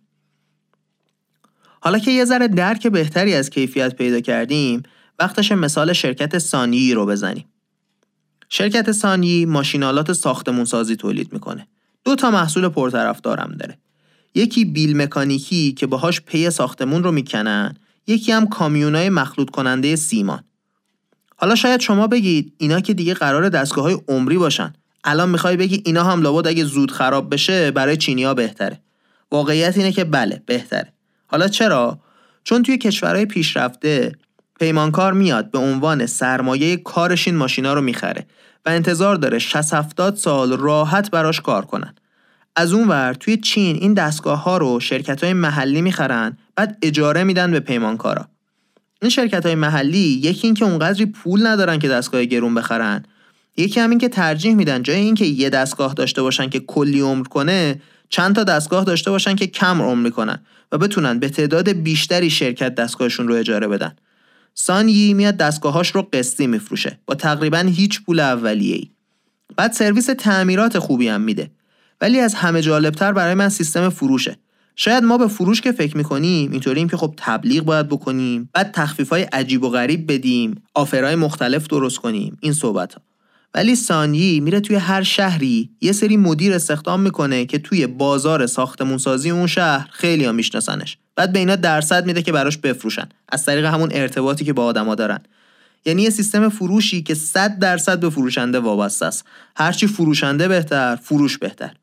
حالا 1.80 2.00
که 2.00 2.12
یه 2.12 2.26
ذره 2.26 2.48
درک 2.48 2.88
بهتری 2.88 3.34
از 3.34 3.50
کیفیت 3.50 3.96
پیدا 3.96 4.20
کردیم 4.20 4.84
وقتش 5.20 5.52
مثال 5.52 5.94
شرکت 5.94 6.38
سانی 6.38 6.94
رو 6.94 7.06
بزنیم. 7.06 7.46
شرکت 8.54 8.92
سانی 8.92 9.46
ماشینالات 9.46 10.14
ساختمون 10.14 10.66
سازی 10.66 10.96
تولید 10.96 11.34
می‌کنه. 11.34 11.68
دو 12.06 12.16
تا 12.16 12.32
محصول 12.32 12.68
پرطرفدارم 12.68 13.56
داره. 13.60 13.78
یکی 14.36 14.66
بیل 14.66 14.98
مکانیکی 14.98 15.72
که 15.72 15.88
باهاش 15.88 16.22
پی 16.22 16.50
ساختمون 16.50 17.04
رو 17.04 17.12
می‌کنن 17.12 17.76
یکی 18.08 18.32
هم 18.32 18.48
کامیونای 18.48 19.10
مخلوط 19.10 19.50
کننده 19.50 19.96
سیمان. 19.96 20.44
حالا 21.36 21.56
شاید 21.56 21.80
شما 21.82 22.08
بگید 22.08 22.54
اینا 22.58 22.80
که 22.80 22.94
دیگه 22.94 23.14
قرار 23.14 23.50
دستگاه 23.50 23.84
های 23.84 23.98
عمری 24.08 24.38
باشن. 24.38 24.74
الان 25.04 25.30
می‌خوای 25.30 25.58
بگی 25.58 25.82
اینا 25.86 26.04
هم 26.04 26.22
لابد 26.22 26.48
اگه 26.48 26.64
زود 26.64 26.92
خراب 26.92 27.34
بشه 27.34 27.72
برای 27.72 27.98
چینیا 27.98 28.34
بهتره. 28.34 28.82
واقعیت 29.32 29.78
اینه 29.78 29.92
که 29.92 30.04
بله 30.04 30.44
بهتره. 30.46 30.94
حالا 31.28 31.48
چرا؟ 31.48 32.00
چون 32.44 32.64
توی 32.64 32.78
کشورهای 32.78 33.26
پیشرفته 33.26 34.16
پیمانکار 34.62 35.13
میاد 35.13 35.52
به 35.52 35.58
عنوان 35.58 36.06
سرمایه 36.06 36.78
کارش 36.78 37.28
این 37.28 37.38
ماشینا 37.38 37.74
رو 37.74 37.82
می‌خره 37.82 38.26
و 38.65 38.69
انتظار 38.69 39.15
داره 39.15 39.39
60 39.39 39.74
70 39.74 40.15
سال 40.15 40.58
راحت 40.58 41.12
براش 41.12 41.41
کار 41.41 41.65
کنن. 41.65 41.93
از 42.56 42.74
اون 42.74 42.88
ور 42.88 43.13
توی 43.13 43.38
چین 43.38 43.76
این 43.76 43.93
دستگاه 43.93 44.43
ها 44.43 44.58
رو 44.58 44.80
شرکت 44.80 45.24
های 45.24 45.34
محلی 45.34 45.82
می‌خرن 45.82 46.38
بعد 46.56 46.78
اجاره 46.82 47.24
میدن 47.24 47.52
به 47.52 47.60
پیمانکارا. 47.60 48.28
این 49.02 49.10
شرکت 49.10 49.45
های 49.45 49.56
محلی 49.56 50.19
یکی 50.24 50.47
اینکه 50.47 50.65
اونقدری 50.65 51.06
پول 51.06 51.47
ندارن 51.47 51.80
که 51.80 51.88
دستگاه 51.88 52.26
گرون 52.26 52.56
بخرن 52.56 53.04
یکی 53.58 53.80
همین 53.80 53.97
که 53.97 54.10
ترجیح 54.10 54.56
میدن 54.56 54.84
جای 54.84 55.00
اینکه 55.00 55.26
یه 55.26 55.50
دستگاه 55.50 55.93
داشته 55.93 56.21
باشن 56.21 56.50
که 56.50 56.60
کلی 56.60 57.00
عمر 57.00 57.28
کنه 57.28 57.82
چند 58.10 58.36
تا 58.36 58.43
دستگاه 58.43 58.84
داشته 58.84 59.12
باشن 59.12 59.36
که 59.36 59.47
کم 59.47 59.82
عمر 59.82 60.10
کنن 60.10 60.39
و 60.71 60.78
بتونن 60.78 61.19
به 61.19 61.30
تعداد 61.30 61.69
بیشتری 61.69 62.30
شرکت 62.30 62.76
دستگاهشون 62.76 63.28
رو 63.28 63.36
اجاره 63.36 63.67
بدن. 63.67 63.95
سانیی 64.54 65.14
میاد 65.14 65.38
دستگاهاش 65.38 65.92
رو 65.92 66.02
قسطی 66.02 66.48
میفروشه. 66.48 67.00
با 67.06 67.16
تقریبا 67.16 67.58
هیچ 67.58 68.02
پول 68.02 68.20
اولیه 68.20 68.76
ای 68.76 68.90
بعد 69.56 69.72
سرویس 69.72 70.06
تعمیرات 70.06 70.80
خوبی 70.80 71.08
هم 71.08 71.22
میده. 71.22 71.52
ولی 72.02 72.20
از 72.20 72.34
همه 72.34 72.62
جالبتر 72.62 73.14
برای 73.14 73.34
من 73.34 73.50
سیستم 73.50 73.90
فروشه. 73.90 74.38
شاید 74.76 75.04
ما 75.04 75.18
به 75.18 75.28
فروش 75.28 75.62
که 75.62 75.72
فکر 75.72 75.98
می‌کنیم 75.98 76.52
اینطوریم 76.52 76.90
که 76.90 76.98
خب 76.98 77.14
تبلیغ 77.18 77.64
باید 77.64 77.88
بکنیم 77.88 78.50
بعد 78.54 78.72
تخفیف 78.72 79.10
های 79.10 79.22
عجیب 79.24 79.64
و 79.64 79.70
غریب 79.70 80.12
بدیم 80.12 80.64
آفرهای 80.74 81.16
مختلف 81.16 81.68
درست 81.68 81.98
کنیم 81.98 82.38
این 82.42 82.54
صحبت 82.54 82.94
ها 82.94 83.02
ولی 83.54 83.76
سانیی 83.76 84.40
میره 84.40 84.60
توی 84.60 84.76
هر 84.76 85.04
شهری 85.04 85.70
یه 85.82 85.92
سری 85.92 86.18
مدیر 86.18 86.54
استخدام 86.54 87.00
می‌کنه 87.00 87.46
که 87.46 87.60
توی 87.60 87.88
بازار 87.88 88.46
ساختمون 88.46 88.98
سازی 88.98 89.30
اون 89.30 89.48
شهر 89.48 89.90
خیلی 89.92 90.26
ها 90.26 90.32
میشناسنش. 90.32 90.98
بعد 91.15 91.34
به 91.34 91.39
اینا 91.39 91.56
درصد 91.56 92.06
میده 92.06 92.21
که 92.21 92.32
براش 92.32 92.58
بفروشن. 92.58 93.10
از 93.30 93.45
طریق 93.45 93.65
همون 93.65 93.89
ارتباطی 93.91 94.45
که 94.45 94.54
با 94.54 94.65
آدما 94.65 94.95
دارن. 94.95 95.19
یعنی 95.86 96.02
یه 96.02 96.10
سیستم 96.10 96.50
فروشی 96.50 97.04
که 97.04 97.13
100 97.13 97.60
درصد 97.60 98.00
به 98.00 98.10
فروشنده 98.10 98.60
وابسته 98.60 99.06
است. 99.06 99.26
هرچی 99.56 99.88
فروشنده 99.88 100.47
بهتر 100.47 100.95
فروش 100.95 101.38
بهتر. 101.38 101.74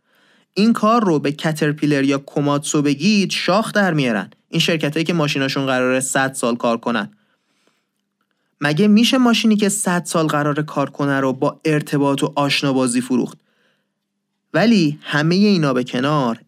این 0.55 0.73
کار 0.73 1.05
رو 1.05 1.19
به 1.19 1.33
کترپیلر 1.33 2.05
یا 2.05 2.19
کوماتسو 2.19 2.83
بگید 2.83 3.31
شاخ 3.31 3.73
در 3.73 3.95
میارن. 3.95 4.31
این 4.49 4.61
شرکتایی 4.61 5.05
که 5.05 5.13
ماشیناشون 5.13 5.67
قراره 5.67 6.01
100 6.01 6.33
سال 6.33 6.57
کار 6.57 6.77
کنن. 6.79 7.11
مگه 8.61 8.89
میشه 8.89 9.19
ماشینی 9.19 9.57
که 9.57 9.69
100 9.69 10.05
سال 10.05 10.27
قرار 10.27 10.63
کار 10.63 10.91
کنه 10.91 11.21
رو 11.21 11.33
با 11.33 11.61
ارتباط 11.65 12.23
و 12.23 12.33
آشنابازی 12.37 13.01
فروخت؟ 13.01 13.39
ولی 14.55 14.99
همه 15.03 15.35
اینا 15.35 15.75
به 15.75 15.85
کنار 15.85 16.39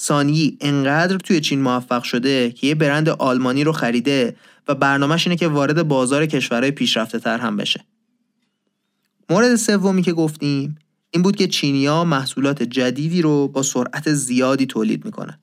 سانی 0.00 0.56
انقدر 0.60 1.16
توی 1.16 1.40
چین 1.40 1.60
موفق 1.60 2.02
شده 2.02 2.50
که 2.50 2.66
یه 2.66 2.74
برند 2.74 3.08
آلمانی 3.08 3.64
رو 3.64 3.72
خریده 3.72 4.36
و 4.68 4.74
برنامهش 4.74 5.26
اینه 5.26 5.36
که 5.36 5.48
وارد 5.48 5.88
بازار 5.88 6.26
کشورهای 6.26 6.70
پیشرفته 6.70 7.18
تر 7.18 7.38
هم 7.38 7.56
بشه. 7.56 7.84
مورد 9.30 9.56
سومی 9.56 10.02
که 10.02 10.12
گفتیم 10.12 10.78
این 11.10 11.22
بود 11.22 11.36
که 11.36 11.46
چینیا 11.46 12.04
محصولات 12.04 12.62
جدیدی 12.62 13.22
رو 13.22 13.48
با 13.48 13.62
سرعت 13.62 14.12
زیادی 14.12 14.66
تولید 14.66 15.04
می‌کنن. 15.04 15.38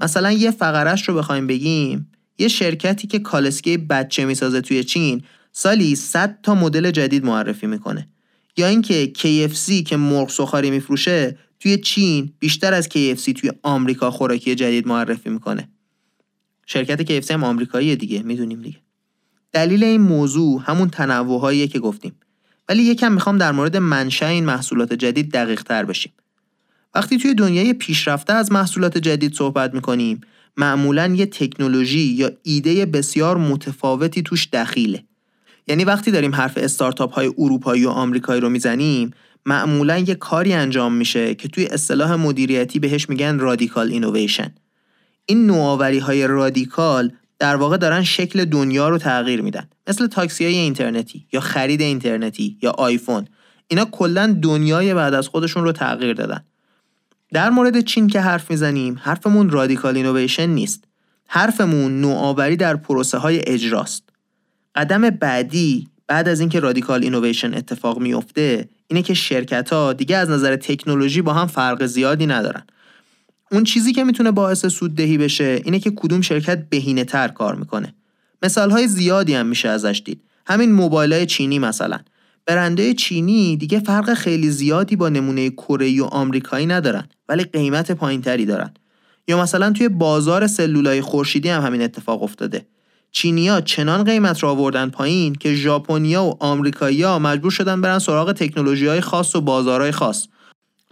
مثلا 0.00 0.32
یه 0.32 0.50
فقرش 0.50 1.08
رو 1.08 1.14
بخوایم 1.14 1.46
بگیم 1.46 2.10
یه 2.38 2.48
شرکتی 2.48 3.06
که 3.06 3.18
کالسکه 3.18 3.78
بچه 3.78 4.24
می‌سازه 4.24 4.60
توی 4.60 4.84
چین 4.84 5.22
سالی 5.52 5.94
100 5.94 6.38
تا 6.42 6.54
مدل 6.54 6.90
جدید 6.90 7.24
معرفی 7.24 7.66
می‌کنه 7.66 8.08
یا 8.56 8.66
اینکه 8.66 9.12
KFC 9.18 9.82
که 9.82 9.96
مرغ 9.96 10.28
سوخاری 10.28 10.70
میفروشه 10.70 11.38
توی 11.62 11.78
چین 11.78 12.32
بیشتر 12.38 12.74
از 12.74 12.88
KFC 12.88 13.32
توی 13.36 13.50
آمریکا 13.62 14.10
خوراکی 14.10 14.54
جدید 14.54 14.86
معرفی 14.86 15.30
می‌کنه. 15.30 15.68
شرکت 16.66 17.20
KFC 17.20 17.30
هم 17.30 17.44
آمریکاییه 17.44 17.96
دیگه 17.96 18.22
می‌دونیم 18.22 18.62
دیگه. 18.62 18.78
دلیل 19.52 19.84
این 19.84 20.00
موضوع 20.00 20.62
همون 20.64 20.90
تنوعهاییه 20.90 21.68
که 21.68 21.78
گفتیم. 21.78 22.12
ولی 22.68 22.82
یکم 22.82 23.12
می‌خوام 23.12 23.38
در 23.38 23.52
مورد 23.52 23.76
منشأ 23.76 24.26
این 24.26 24.44
محصولات 24.44 24.92
جدید 24.92 25.32
دقیق 25.32 25.62
تر 25.62 25.84
بشیم. 25.84 26.12
وقتی 26.94 27.18
توی 27.18 27.34
دنیای 27.34 27.72
پیشرفته 27.72 28.32
از 28.32 28.52
محصولات 28.52 28.98
جدید 28.98 29.34
صحبت 29.34 29.74
می‌کنیم 29.74 30.20
معمولا 30.56 31.14
یه 31.16 31.26
تکنولوژی 31.26 32.00
یا 32.00 32.30
ایده 32.42 32.86
بسیار 32.86 33.36
متفاوتی 33.36 34.22
توش 34.22 34.48
دخیله. 34.52 35.04
یعنی 35.66 35.84
وقتی 35.84 36.10
داریم 36.10 36.34
حرف 36.34 36.58
استارتاپ 36.58 37.12
های 37.12 37.32
اروپایی 37.38 37.84
و 37.84 37.88
آمریکایی 37.88 38.40
رو 38.40 38.48
می‌زنیم 38.48 39.10
معمولا 39.46 39.98
یه 39.98 40.14
کاری 40.14 40.52
انجام 40.52 40.92
میشه 40.92 41.34
که 41.34 41.48
توی 41.48 41.66
اصطلاح 41.66 42.14
مدیریتی 42.14 42.78
بهش 42.78 43.08
میگن 43.08 43.38
radical 43.38 43.88
innovation 43.88 44.54
این 45.26 45.46
نوآوری 45.46 45.98
های 45.98 46.26
radical 46.26 47.12
در 47.38 47.56
واقع 47.56 47.76
دارن 47.76 48.02
شکل 48.02 48.44
دنیا 48.44 48.88
رو 48.88 48.98
تغییر 48.98 49.42
میدن. 49.42 49.68
مثل 49.88 50.06
تاکسی 50.06 50.44
های 50.44 50.54
اینترنتی 50.54 51.26
یا 51.32 51.40
خرید 51.40 51.80
اینترنتی 51.80 52.58
یا 52.62 52.70
آیفون. 52.70 53.24
اینا 53.68 53.84
کلا 53.84 54.38
دنیای 54.42 54.94
بعد 54.94 55.14
از 55.14 55.28
خودشون 55.28 55.64
رو 55.64 55.72
تغییر 55.72 56.12
دادن. 56.12 56.44
در 57.32 57.50
مورد 57.50 57.80
چین 57.80 58.06
که 58.06 58.20
حرف 58.20 58.50
می‌زنیم 58.50 59.00
حرفمون 59.02 59.50
radical 59.50 59.96
innovation 59.96 60.46
نیست. 60.46 60.84
حرفمون 61.26 62.00
نوآوری 62.00 62.56
در 62.56 62.76
پروسه 62.76 63.18
های 63.18 63.42
اجراست. 63.46 64.02
قدم 64.74 65.10
بعدی 65.10 65.88
بعد 66.06 66.28
از 66.28 66.40
اینکه 66.40 66.60
radical 66.60 67.02
innovation 67.02 67.54
اتفاق 67.54 67.98
میفته 67.98 68.68
اینه 68.92 69.02
که 69.02 69.14
شرکت 69.14 69.72
ها 69.72 69.92
دیگه 69.92 70.16
از 70.16 70.30
نظر 70.30 70.56
تکنولوژی 70.56 71.22
با 71.22 71.32
هم 71.32 71.46
فرق 71.46 71.86
زیادی 71.86 72.26
ندارن. 72.26 72.62
اون 73.50 73.64
چیزی 73.64 73.92
که 73.92 74.04
می‌تونه 74.04 74.30
باعث 74.30 74.66
سوددهی 74.66 75.18
بشه 75.18 75.60
اینه 75.64 75.78
که 75.78 75.90
کدوم 75.90 76.20
شرکت 76.20 76.68
بهینه 76.68 77.04
تر 77.04 77.28
کار 77.28 77.54
می‌کنه. 77.54 77.94
مثال 78.42 78.70
های 78.70 78.88
زیادی 78.88 79.34
هم 79.34 79.46
میشه 79.46 79.68
ازش 79.68 80.02
دید. 80.04 80.22
همین 80.46 80.72
موبایل 80.72 81.12
های 81.12 81.26
چینی 81.26 81.58
مثلا. 81.58 81.98
برنده 82.46 82.94
چینی 82.94 83.56
دیگه 83.56 83.80
فرق 83.80 84.14
خیلی 84.14 84.50
زیادی 84.50 84.96
با 84.96 85.08
نمونه 85.08 85.50
کره 85.50 86.02
و 86.02 86.04
آمریکایی 86.04 86.66
ندارن 86.66 87.08
ولی 87.28 87.44
قیمت 87.44 87.92
پایینتری 87.92 88.46
دارن. 88.46 88.70
یا 89.28 89.42
مثلا 89.42 89.72
توی 89.72 89.88
بازار 89.88 90.46
سلولای 90.46 91.00
خورشیدی 91.00 91.48
هم 91.48 91.62
همین 91.62 91.82
اتفاق 91.82 92.22
افتاده. 92.22 92.66
چینیا 93.12 93.60
چنان 93.60 94.04
قیمت 94.04 94.42
را 94.42 94.50
آوردن 94.50 94.90
پایین 94.90 95.34
که 95.34 95.54
ژاپنیا 95.54 96.24
و 96.24 96.36
آمریکایی‌ها 96.40 97.18
مجبور 97.18 97.50
شدن 97.50 97.80
برن 97.80 97.98
سراغ 97.98 98.32
تکنولوژی 98.32 98.86
های 98.86 99.00
خاص 99.00 99.36
و 99.36 99.40
بازارهای 99.40 99.92
خاص. 99.92 100.26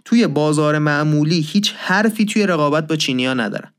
توی 0.05 0.27
بازار 0.27 0.77
معمولی 0.77 1.39
هیچ 1.39 1.73
حرفی 1.77 2.25
توی 2.25 2.47
رقابت 2.47 2.87
با 2.87 2.95
چینیا 2.95 3.33
ندارن. 3.33 3.73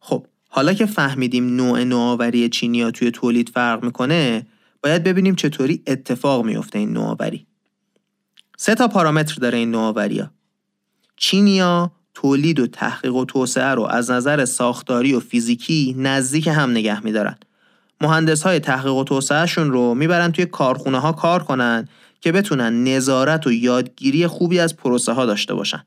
خب 0.00 0.26
حالا 0.48 0.72
که 0.72 0.86
فهمیدیم 0.86 1.56
نوع 1.56 1.84
نوآوری 1.84 2.48
چینیا 2.48 2.90
توی 2.90 3.10
تولید 3.10 3.48
فرق 3.48 3.84
می‌کنه 3.84 4.46
باید 4.82 5.04
ببینیم 5.04 5.34
چطوری 5.34 5.82
اتفاق 5.86 6.44
میفته 6.44 6.78
این 6.78 6.92
نوآوری. 6.92 7.46
سه 8.56 8.74
تا 8.74 8.88
پارامتر 8.88 9.34
داره 9.34 9.58
این 9.58 9.70
نوآوری 9.70 10.18
ها. 10.18 10.30
چینیا 11.16 11.92
تولید 12.22 12.60
و 12.60 12.66
تحقیق 12.66 13.14
و 13.14 13.24
توسعه 13.24 13.74
رو 13.74 13.82
از 13.82 14.10
نظر 14.10 14.44
ساختاری 14.44 15.14
و 15.14 15.20
فیزیکی 15.20 15.94
نزدیک 15.98 16.46
هم 16.46 16.70
نگه 16.70 17.04
میدارن. 17.04 17.36
مهندس 18.00 18.42
های 18.42 18.58
تحقیق 18.58 18.94
و 18.94 19.04
توسعهشون 19.04 19.70
رو 19.70 19.94
می‌برن 19.94 20.32
توی 20.32 20.46
کارخونه 20.46 20.98
ها 20.98 21.12
کار 21.12 21.42
کنن 21.42 21.88
که 22.20 22.32
بتونن 22.32 22.84
نظارت 22.84 23.46
و 23.46 23.52
یادگیری 23.52 24.26
خوبی 24.26 24.58
از 24.58 24.76
پروسه 24.76 25.12
ها 25.12 25.26
داشته 25.26 25.54
باشن. 25.54 25.82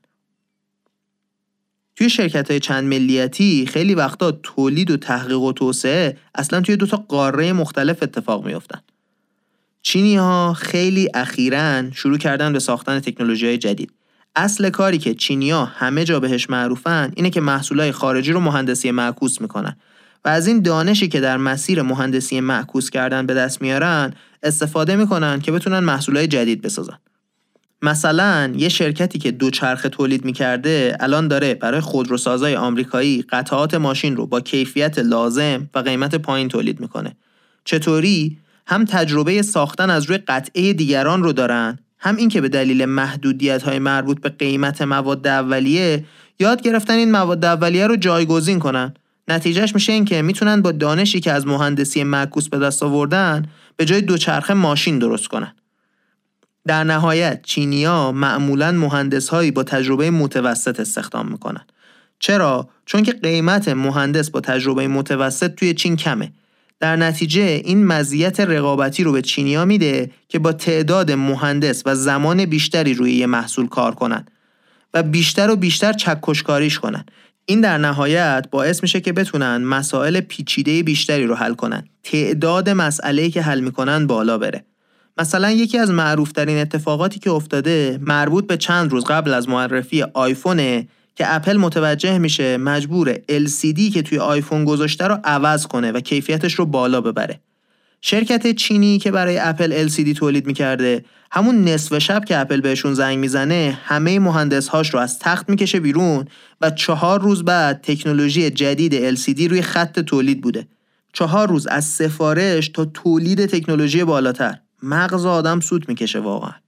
توی 1.96 2.10
شرکت 2.10 2.50
های 2.50 2.60
چند 2.60 2.84
ملیتی 2.84 3.66
خیلی 3.66 3.94
وقتا 3.94 4.32
تولید 4.32 4.90
و 4.90 4.96
تحقیق 4.96 5.40
و 5.40 5.52
توسعه 5.52 6.16
اصلا 6.34 6.60
توی 6.60 6.76
دوتا 6.76 6.96
قاره 7.08 7.52
مختلف 7.52 8.02
اتفاق 8.02 8.46
میافتن. 8.46 8.80
چینی 9.82 10.16
ها 10.16 10.52
خیلی 10.52 11.08
اخیرا 11.14 11.90
شروع 11.90 12.18
کردن 12.18 12.52
به 12.52 12.58
ساختن 12.58 13.00
تکنولوژی 13.00 13.46
های 13.46 13.58
جدید 13.58 13.92
اصل 14.36 14.70
کاری 14.70 14.98
که 14.98 15.14
چینیا 15.14 15.64
همه 15.64 16.04
جا 16.04 16.20
بهش 16.20 16.50
معروفن 16.50 17.12
اینه 17.16 17.30
که 17.30 17.40
محصولای 17.40 17.92
خارجی 17.92 18.32
رو 18.32 18.40
مهندسی 18.40 18.90
معکوس 18.90 19.40
می‌کنن. 19.40 19.76
و 20.24 20.28
از 20.28 20.46
این 20.46 20.62
دانشی 20.62 21.08
که 21.08 21.20
در 21.20 21.36
مسیر 21.36 21.82
مهندسی 21.82 22.40
معکوس 22.40 22.90
کردن 22.90 23.26
به 23.26 23.34
دست 23.34 23.62
میارن 23.62 24.14
استفاده 24.42 24.96
می‌کنن 24.96 25.40
که 25.40 25.52
بتونن 25.52 25.78
محصولای 25.78 26.26
جدید 26.26 26.62
بسازن. 26.62 26.98
مثلا 27.82 28.52
یه 28.56 28.68
شرکتی 28.68 29.18
که 29.18 29.30
دوچرخه 29.30 29.88
تولید 29.88 30.24
می‌کرده 30.24 30.96
الان 31.00 31.28
داره 31.28 31.54
برای 31.54 31.80
خودروسازای 31.80 32.56
آمریکایی 32.56 33.22
قطعات 33.22 33.74
ماشین 33.74 34.16
رو 34.16 34.26
با 34.26 34.40
کیفیت 34.40 34.98
لازم 34.98 35.70
و 35.74 35.78
قیمت 35.78 36.14
پایین 36.14 36.48
تولید 36.48 36.80
می‌کنه. 36.80 37.16
چطوری؟ 37.64 38.38
هم 38.66 38.84
تجربه 38.84 39.42
ساختن 39.42 39.90
از 39.90 40.04
روی 40.04 40.18
قطعه 40.18 40.72
دیگران 40.72 41.22
رو 41.22 41.32
دارن 41.32 41.78
هم 42.04 42.16
اینکه 42.16 42.40
به 42.40 42.48
دلیل 42.48 42.84
محدودیت 42.84 43.62
های 43.62 43.78
مربوط 43.78 44.20
به 44.20 44.28
قیمت 44.28 44.82
مواد 44.82 45.26
اولیه 45.26 46.04
یاد 46.38 46.62
گرفتن 46.62 46.94
این 46.94 47.10
مواد 47.10 47.44
اولیه 47.44 47.86
رو 47.86 47.96
جایگزین 47.96 48.58
کنن. 48.58 48.94
نتیجهش 49.28 49.74
میشه 49.74 49.92
اینکه 49.92 50.22
می‌تونن 50.22 50.62
با 50.62 50.72
دانشی 50.72 51.20
که 51.20 51.32
از 51.32 51.46
مهندسی 51.46 52.04
معکوس 52.04 52.48
به 52.48 52.58
دست 52.58 52.82
آوردن 52.82 53.46
به 53.76 53.84
جای 53.84 54.00
دوچرخه 54.00 54.54
ماشین 54.54 54.98
درست 54.98 55.28
کنن. 55.28 55.54
در 56.66 56.84
نهایت 56.84 57.40
چینیا 57.42 58.12
معمولا 58.12 58.72
مهندس 58.72 59.28
هایی 59.28 59.50
با 59.50 59.62
تجربه 59.62 60.10
متوسط 60.10 60.80
استخدام 60.80 61.28
می‌کنن. 61.28 61.64
چرا؟ 62.18 62.68
چون 62.86 63.02
که 63.02 63.12
قیمت 63.12 63.68
مهندس 63.68 64.30
با 64.30 64.40
تجربه 64.40 64.88
متوسط 64.88 65.54
توی 65.54 65.74
چین 65.74 65.96
کمه. 65.96 66.32
در 66.84 66.96
نتیجه 66.96 67.42
این 67.42 67.86
مزیت 67.86 68.40
رقابتی 68.40 69.04
رو 69.04 69.12
به 69.12 69.22
چینیا 69.22 69.64
میده 69.64 70.10
که 70.28 70.38
با 70.38 70.52
تعداد 70.52 71.12
مهندس 71.12 71.82
و 71.86 71.94
زمان 71.94 72.44
بیشتری 72.44 72.94
روی 72.94 73.12
یه 73.12 73.26
محصول 73.26 73.68
کار 73.68 73.94
کنن 73.94 74.26
و 74.94 75.02
بیشتر 75.02 75.50
و 75.50 75.56
بیشتر 75.56 75.92
چکشکاریش 75.92 76.78
کنن. 76.78 77.04
این 77.46 77.60
در 77.60 77.78
نهایت 77.78 78.46
باعث 78.50 78.82
میشه 78.82 79.00
که 79.00 79.12
بتونن 79.12 79.56
مسائل 79.56 80.20
پیچیده 80.20 80.82
بیشتری 80.82 81.26
رو 81.26 81.34
حل 81.34 81.54
کنن. 81.54 81.84
تعداد 82.02 82.70
مسئله 82.70 83.30
که 83.30 83.42
حل 83.42 83.60
می‌کنن 83.60 84.06
بالا 84.06 84.38
بره. 84.38 84.64
مثلا 85.18 85.50
یکی 85.50 85.78
از 85.78 85.90
معروفترین 85.90 86.58
اتفاقاتی 86.58 87.20
که 87.20 87.30
افتاده 87.30 87.98
مربوط 88.02 88.46
به 88.46 88.56
چند 88.56 88.90
روز 88.90 89.04
قبل 89.04 89.34
از 89.34 89.48
معرفی 89.48 90.02
آیفونه 90.02 90.88
که 91.16 91.34
اپل 91.34 91.56
متوجه 91.56 92.18
میشه 92.18 92.56
مجبور 92.56 93.14
LCD 93.14 93.92
که 93.92 94.02
توی 94.02 94.18
آیفون 94.18 94.64
گذاشته 94.64 95.06
رو 95.06 95.18
عوض 95.24 95.66
کنه 95.66 95.92
و 95.92 96.00
کیفیتش 96.00 96.54
رو 96.54 96.66
بالا 96.66 97.00
ببره. 97.00 97.40
شرکت 98.00 98.54
چینی 98.54 98.98
که 98.98 99.10
برای 99.10 99.38
اپل 99.38 99.88
LCD 99.88 100.18
تولید 100.18 100.46
می‌کرده 100.46 101.04
همون 101.30 101.64
نصف 101.64 101.98
شب 101.98 102.24
که 102.24 102.38
اپل 102.38 102.60
بهشون 102.60 102.94
زنگ 102.94 103.18
می‌زنه 103.18 103.78
همه 103.84 104.18
مهندس 104.18 104.68
هاش 104.68 104.94
رو 104.94 105.00
از 105.00 105.18
تخت 105.18 105.48
می‌کشه 105.48 105.80
بیرون 105.80 106.24
و 106.60 106.70
چهار 106.70 107.20
روز 107.20 107.44
بعد 107.44 107.80
تکنولوژی 107.82 108.50
جدید 108.50 109.16
LCD 109.16 109.40
روی 109.40 109.62
خط 109.62 110.00
تولید 110.00 110.40
بوده. 110.40 110.66
چهار 111.12 111.48
روز 111.48 111.66
از 111.66 111.84
سفارش 111.84 112.68
تا 112.68 112.84
تولید 112.84 113.46
تکنولوژی 113.46 114.04
بالاتر. 114.04 114.58
مغز 114.82 115.26
آدم 115.26 115.60
سود 115.60 115.88
می‌کشه 115.88 116.18
واقعا. 116.18 116.63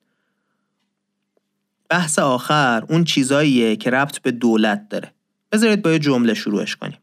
بحث 1.88 2.18
آخر 2.18 2.84
اون 2.88 3.04
چیزاییه 3.04 3.76
که 3.76 3.90
ربط 3.90 4.18
به 4.18 4.30
دولت 4.30 4.88
داره. 4.88 5.12
بذارید 5.52 5.82
با 5.82 5.92
یه 5.92 5.98
جمله 5.98 6.34
شروعش 6.34 6.76
کنیم. 6.76 6.98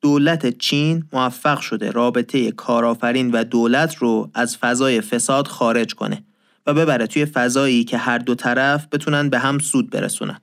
دولت 0.00 0.58
چین 0.58 1.04
موفق 1.12 1.60
شده 1.60 1.90
رابطه 1.90 2.50
کارآفرین 2.50 3.30
و 3.30 3.44
دولت 3.44 3.96
رو 3.96 4.30
از 4.34 4.56
فضای 4.56 5.00
فساد 5.00 5.48
خارج 5.48 5.94
کنه 5.94 6.24
و 6.66 6.74
ببره 6.74 7.06
توی 7.06 7.26
فضایی 7.26 7.84
که 7.84 7.98
هر 7.98 8.18
دو 8.18 8.34
طرف 8.34 8.86
بتونن 8.92 9.28
به 9.28 9.38
هم 9.38 9.58
سود 9.58 9.90
برسونن. 9.90 10.40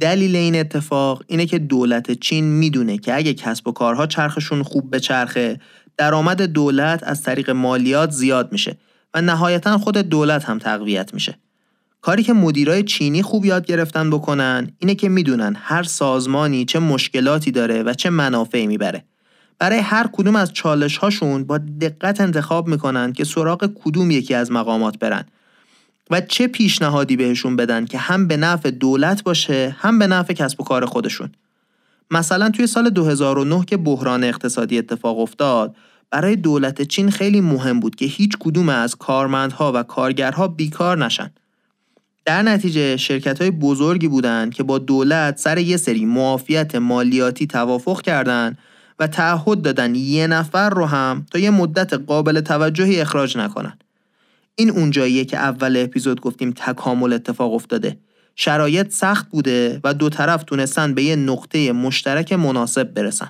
دلیل 0.00 0.36
این 0.36 0.56
اتفاق 0.56 1.22
اینه 1.26 1.46
که 1.46 1.58
دولت 1.58 2.12
چین 2.12 2.44
می‌دونه 2.44 2.98
که 2.98 3.16
اگه 3.16 3.34
کسب 3.34 3.68
و 3.68 3.72
کارها 3.72 4.06
چرخشون 4.06 4.62
خوب 4.62 4.90
به 4.90 5.00
چرخه 5.00 5.60
درآمد 5.96 6.42
دولت 6.42 7.02
از 7.02 7.22
طریق 7.22 7.50
مالیات 7.50 8.10
زیاد 8.10 8.52
میشه 8.52 8.76
و 9.14 9.20
نهایتا 9.20 9.78
خود 9.78 9.98
دولت 9.98 10.44
هم 10.44 10.58
تقویت 10.58 11.14
میشه. 11.14 11.38
کاری 12.04 12.22
که 12.22 12.32
مدیرای 12.32 12.82
چینی 12.82 13.22
خوب 13.22 13.44
یاد 13.44 13.66
گرفتن 13.66 14.10
بکنن 14.10 14.70
اینه 14.78 14.94
که 14.94 15.08
می‌دونن 15.08 15.56
هر 15.58 15.82
سازمانی 15.82 16.64
چه 16.64 16.78
مشکلاتی 16.78 17.50
داره 17.50 17.82
و 17.82 17.94
چه 17.94 18.10
منافعی 18.10 18.66
می‌بره. 18.66 19.04
برای 19.58 19.78
هر 19.78 20.06
کدوم 20.12 20.36
از 20.36 20.52
چالش 20.52 20.96
هاشون 20.96 21.44
با 21.44 21.58
دقت 21.58 22.20
انتخاب 22.20 22.68
می‌کنن 22.68 23.12
که 23.12 23.24
سراغ 23.24 23.70
کدوم 23.74 24.10
یکی 24.10 24.34
از 24.34 24.52
مقامات 24.52 24.98
برن 24.98 25.24
و 26.10 26.20
چه 26.20 26.46
پیشنهادی 26.46 27.16
بهشون 27.16 27.56
بدن 27.56 27.84
که 27.84 27.98
هم 27.98 28.26
به 28.28 28.36
نفع 28.36 28.70
دولت 28.70 29.22
باشه 29.22 29.76
هم 29.78 29.98
به 29.98 30.06
نفع 30.06 30.32
کسب 30.32 30.60
و 30.60 30.64
کار 30.64 30.86
خودشون. 30.86 31.32
مثلا 32.10 32.50
توی 32.50 32.66
سال 32.66 32.90
2009 32.90 33.64
که 33.64 33.76
بحران 33.76 34.24
اقتصادی 34.24 34.78
اتفاق 34.78 35.18
افتاد 35.18 35.76
برای 36.10 36.36
دولت 36.36 36.82
چین 36.82 37.10
خیلی 37.10 37.40
مهم 37.40 37.80
بود 37.80 37.94
که 37.94 38.06
هیچ 38.06 38.36
کدوم 38.40 38.68
از 38.68 38.96
کارمندها 38.96 39.72
و 39.74 39.82
کارگرها 39.82 40.48
بیکار 40.48 41.04
نشن. 41.04 41.30
در 42.24 42.42
نتیجه 42.42 42.96
شرکت 42.96 43.40
های 43.40 43.50
بزرگی 43.50 44.08
بودند 44.08 44.54
که 44.54 44.62
با 44.62 44.78
دولت 44.78 45.38
سر 45.38 45.58
یه 45.58 45.76
سری 45.76 46.04
معافیت 46.04 46.74
مالیاتی 46.74 47.46
توافق 47.46 48.02
کردند 48.02 48.58
و 48.98 49.06
تعهد 49.06 49.62
دادن 49.62 49.94
یه 49.94 50.26
نفر 50.26 50.70
رو 50.70 50.86
هم 50.86 51.26
تا 51.32 51.38
یه 51.38 51.50
مدت 51.50 51.92
قابل 51.92 52.40
توجهی 52.40 53.00
اخراج 53.00 53.38
نکنن. 53.38 53.78
این 54.56 54.70
اونجاییه 54.70 55.24
که 55.24 55.36
اول 55.36 55.76
اپیزود 55.76 56.20
گفتیم 56.20 56.52
تکامل 56.56 57.12
اتفاق 57.12 57.52
افتاده. 57.52 57.98
شرایط 58.36 58.92
سخت 58.92 59.30
بوده 59.30 59.80
و 59.84 59.94
دو 59.94 60.08
طرف 60.08 60.42
تونستن 60.42 60.94
به 60.94 61.02
یه 61.02 61.16
نقطه 61.16 61.72
مشترک 61.72 62.32
مناسب 62.32 62.94
برسن. 62.94 63.28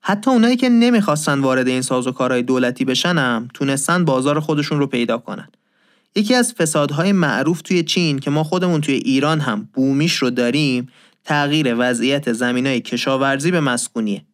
حتی 0.00 0.30
اونایی 0.30 0.56
که 0.56 0.68
نمی‌خواستن 0.68 1.40
وارد 1.40 1.68
این 1.68 1.82
سازوکارهای 1.82 2.42
دولتی 2.42 2.84
بشنم 2.84 3.48
تونستن 3.54 4.04
بازار 4.04 4.40
خودشون 4.40 4.78
رو 4.78 4.86
پیدا 4.86 5.18
کنن. 5.18 5.48
یکی 6.14 6.34
از 6.34 6.52
فسادهای 6.52 7.12
معروف 7.12 7.62
توی 7.62 7.82
چین 7.82 8.18
که 8.18 8.30
ما 8.30 8.44
خودمون 8.44 8.80
توی 8.80 8.94
ایران 8.94 9.40
هم 9.40 9.68
بومیش 9.74 10.14
رو 10.14 10.30
داریم 10.30 10.88
تغییر 11.24 11.74
وضعیت 11.78 12.32
زمینای 12.32 12.80
کشاورزی 12.80 13.50
به 13.50 13.60
مسکونیه. 13.60 14.24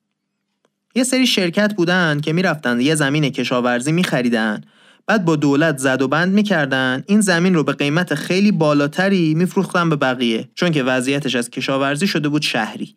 یه 0.95 1.05
سری 1.05 1.27
شرکت 1.27 1.75
بودن 1.75 2.21
که 2.21 2.33
می‌رفتن 2.33 2.81
یه 2.81 2.95
زمین 2.95 3.29
کشاورزی 3.31 3.93
میخریدن 3.93 4.61
بعد 5.07 5.25
با 5.25 5.37
دولت 5.37 5.79
زد 5.79 6.03
و 6.03 6.09
بند 6.09 6.33
می‌کردن 6.33 7.05
این 7.07 7.21
زمین 7.21 7.55
رو 7.55 7.64
به 7.64 7.73
قیمت 7.73 8.14
خیلی 8.14 8.53
بالاتری 8.53 9.35
میفروختن 9.35 9.88
به 9.88 9.97
بقیه 9.97 10.49
چون 10.55 10.71
که 10.71 10.83
وضعیتش 10.83 11.35
از 11.35 11.51
کشاورزی 11.51 12.07
شده 12.07 12.29
بود 12.29 12.43
شهری. 12.43 12.97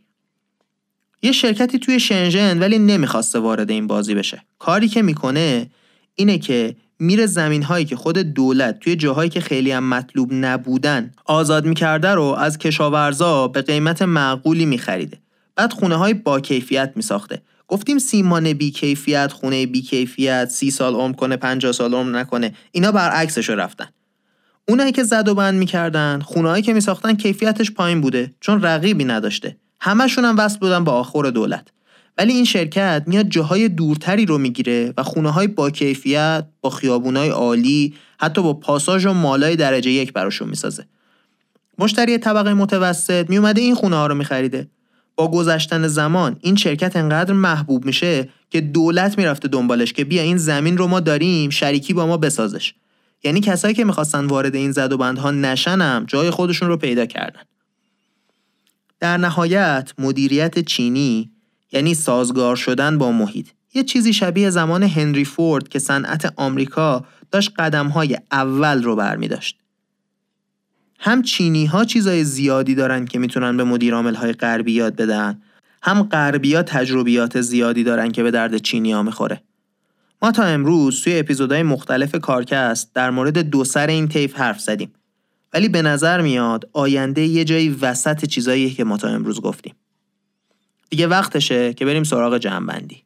یه 1.21 1.31
شرکتی 1.31 1.79
توی 1.79 1.99
شنژن 1.99 2.59
ولی 2.59 2.79
نمی‌خواسته 2.79 3.39
وارد 3.39 3.71
این 3.71 3.87
بازی 3.87 4.15
بشه. 4.15 4.43
کاری 4.59 4.87
که 4.87 5.01
می‌کنه 5.01 5.69
اینه 6.15 6.37
که 6.37 6.75
میره 7.01 7.25
زمین 7.25 7.63
هایی 7.63 7.85
که 7.85 7.95
خود 7.95 8.17
دولت 8.17 8.79
توی 8.79 8.95
جاهایی 8.95 9.29
که 9.29 9.41
خیلی 9.41 9.71
هم 9.71 9.89
مطلوب 9.89 10.29
نبودن 10.33 11.11
آزاد 11.25 11.65
می‌کرده 11.65 12.09
رو 12.09 12.23
از 12.23 12.57
کشاورزا 12.57 13.47
به 13.47 13.61
قیمت 13.61 14.01
معقولی 14.01 14.65
میخریده. 14.65 15.17
بعد 15.55 15.73
خونه 15.73 15.95
های 15.95 16.13
با 16.13 16.39
کیفیت 16.39 16.91
میساخته. 16.95 17.41
گفتیم 17.67 17.99
سیمان 17.99 18.53
بی 18.53 18.71
کیفیت 18.71 19.31
خونه 19.31 19.65
بی 19.65 19.81
کیفیت 19.81 20.49
سی 20.49 20.71
سال 20.71 20.95
عمر 20.95 21.15
کنه 21.15 21.37
50 21.37 21.71
سال 21.71 21.93
عمر 21.93 22.19
نکنه. 22.19 22.53
اینا 22.71 22.91
برعکسش 22.91 23.49
رفتن. 23.49 23.87
اونایی 24.67 24.91
که 24.91 25.03
زد 25.03 25.27
و 25.27 25.35
بند 25.35 25.59
می‌کردن 25.59 26.19
خونهایی 26.19 26.63
که 26.63 26.73
میساختن 26.73 27.13
کیفیتش 27.13 27.71
پایین 27.71 28.01
بوده 28.01 28.33
چون 28.39 28.61
رقیبی 28.61 29.05
نداشته. 29.05 29.57
همشون 29.79 30.25
هم 30.25 30.37
وصل 30.37 30.59
بودن 30.59 30.83
با 30.83 30.91
آخر 30.91 31.29
دولت. 31.29 31.67
ولی 32.17 32.33
این 32.33 32.45
شرکت 32.45 33.03
میاد 33.07 33.29
جاهای 33.29 33.69
دورتری 33.69 34.25
رو 34.25 34.37
می‌گیره 34.37 34.93
و 34.97 35.03
خونه 35.03 35.29
های 35.29 35.47
با 35.47 35.69
کیفیت 35.69 36.45
با 36.61 36.69
خیابونای 36.69 37.29
عالی 37.29 37.93
حتی 38.19 38.41
با 38.41 38.53
پاساژ 38.53 39.05
و 39.05 39.13
مالای 39.13 39.55
درجه 39.55 39.91
یک 39.91 40.13
براشون 40.13 40.49
می‌سازه. 40.49 40.85
مشتری 41.77 42.17
طبقه 42.17 42.53
متوسط 42.53 43.29
میومده 43.29 43.61
این 43.61 43.75
خونه 43.75 43.95
ها 43.95 44.07
رو 44.07 44.15
میخریده. 44.15 44.67
با 45.15 45.31
گذشتن 45.31 45.87
زمان 45.87 46.37
این 46.41 46.55
شرکت 46.55 46.95
انقدر 46.95 47.33
محبوب 47.33 47.85
میشه 47.85 48.29
که 48.49 48.61
دولت 48.61 49.17
می‌رفته 49.17 49.47
دنبالش 49.47 49.93
که 49.93 50.03
بیا 50.03 50.21
این 50.21 50.37
زمین 50.37 50.77
رو 50.77 50.87
ما 50.87 50.99
داریم 50.99 51.49
شریکی 51.49 51.93
با 51.93 52.07
ما 52.07 52.17
بسازش. 52.17 52.73
یعنی 53.23 53.41
کسایی 53.41 53.73
که 53.73 53.85
می‌خواستن 53.85 54.25
وارد 54.25 54.55
این 54.55 54.71
زد 54.71 54.91
و 54.91 54.97
بندها 54.97 55.31
نشنم 55.31 56.05
جای 56.07 56.29
خودشون 56.29 56.67
رو 56.67 56.77
پیدا 56.77 57.05
کردن. 57.05 57.41
در 58.99 59.17
نهایت 59.17 59.93
مدیریت 59.97 60.59
چینی 60.59 61.31
یعنی 61.71 61.93
سازگار 61.93 62.55
شدن 62.55 62.97
با 62.97 63.11
محیط. 63.11 63.47
یه 63.73 63.83
چیزی 63.83 64.13
شبیه 64.13 64.49
زمان 64.49 64.83
هنری 64.83 65.25
فورد 65.25 65.67
که 65.67 65.79
صنعت 65.79 66.33
آمریکا 66.35 67.05
داشت 67.31 67.51
قدمهای 67.59 68.17
اول 68.31 68.83
رو 68.83 68.95
برمی 68.95 69.27
داشت. 69.27 69.57
هم 70.99 71.21
چینی 71.21 71.65
ها 71.65 71.85
چیزای 71.85 72.23
زیادی 72.23 72.75
دارن 72.75 73.05
که 73.05 73.19
می‌تونن 73.19 73.57
به 73.57 73.63
مدیر 73.63 73.93
های 73.93 74.33
غربی 74.33 74.71
یاد 74.71 74.95
بدن 74.95 75.41
هم 75.83 76.03
غربی 76.03 76.55
ها 76.55 76.63
تجربیات 76.63 77.41
زیادی 77.41 77.83
دارن 77.83 78.11
که 78.11 78.23
به 78.23 78.31
درد 78.31 78.57
چینی 78.57 78.91
ها 78.91 79.03
می‌خوره. 79.03 79.41
ما 80.21 80.31
تا 80.31 80.43
امروز 80.43 81.01
توی 81.03 81.19
اپیزودهای 81.19 81.63
مختلف 81.63 82.15
کارکست 82.15 82.93
در 82.93 83.09
مورد 83.09 83.37
دو 83.37 83.63
سر 83.63 83.87
این 83.87 84.07
طیف 84.07 84.35
حرف 84.35 84.59
زدیم. 84.59 84.93
ولی 85.53 85.69
به 85.69 85.81
نظر 85.81 86.21
میاد 86.21 86.69
آینده 86.73 87.21
یه 87.21 87.43
جایی 87.43 87.69
وسط 87.69 88.25
چیزایی 88.25 88.69
که 88.69 88.83
ما 88.83 88.97
تا 88.97 89.07
امروز 89.07 89.41
گفتیم. 89.41 89.75
دیگه 90.91 91.07
وقتشه 91.07 91.73
که 91.73 91.85
بریم 91.85 92.03
سراغ 92.03 92.37
جمعبندی. 92.37 93.03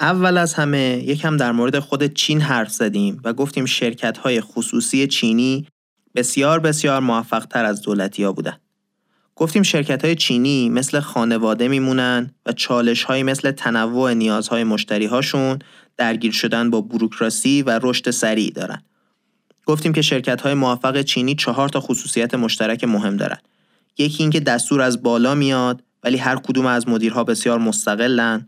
اول 0.00 0.38
از 0.38 0.54
همه 0.54 1.02
یکم 1.06 1.36
در 1.36 1.52
مورد 1.52 1.78
خود 1.78 2.04
چین 2.04 2.40
حرف 2.40 2.72
زدیم 2.72 3.20
و 3.24 3.32
گفتیم 3.32 3.66
شرکت 3.66 4.18
های 4.18 4.40
خصوصی 4.40 5.06
چینی 5.06 5.66
بسیار 6.14 6.60
بسیار 6.60 7.00
موفق 7.00 7.44
تر 7.44 7.64
از 7.64 7.82
دولتی 7.82 8.24
ها 8.24 8.32
بودن. 8.32 8.56
گفتیم 9.36 9.62
شرکت 9.62 10.04
های 10.04 10.14
چینی 10.14 10.68
مثل 10.68 11.00
خانواده 11.00 11.68
میمونن 11.68 12.30
و 12.46 12.52
چالش 12.52 13.04
های 13.04 13.22
مثل 13.22 13.50
تنوع 13.50 14.14
نیازهای 14.14 14.64
مشتری 14.64 15.06
هاشون 15.06 15.58
درگیر 15.96 16.32
شدن 16.32 16.70
با 16.70 16.80
بروکراسی 16.80 17.62
و 17.62 17.80
رشد 17.82 18.10
سریع 18.10 18.50
دارن. 18.50 18.82
گفتیم 19.66 19.92
که 19.92 20.02
شرکت 20.02 20.40
های 20.40 20.54
موفق 20.54 21.02
چینی 21.02 21.34
چهار 21.34 21.68
تا 21.68 21.80
خصوصیت 21.80 22.34
مشترک 22.34 22.84
مهم 22.84 23.16
دارن. 23.16 23.38
یکی 23.98 24.22
اینکه 24.22 24.40
دستور 24.40 24.80
از 24.80 25.02
بالا 25.02 25.34
میاد 25.34 25.82
ولی 26.04 26.16
هر 26.16 26.36
کدوم 26.36 26.66
از 26.66 26.88
مدیرها 26.88 27.24
بسیار 27.24 27.58
مستقلن 27.58 28.46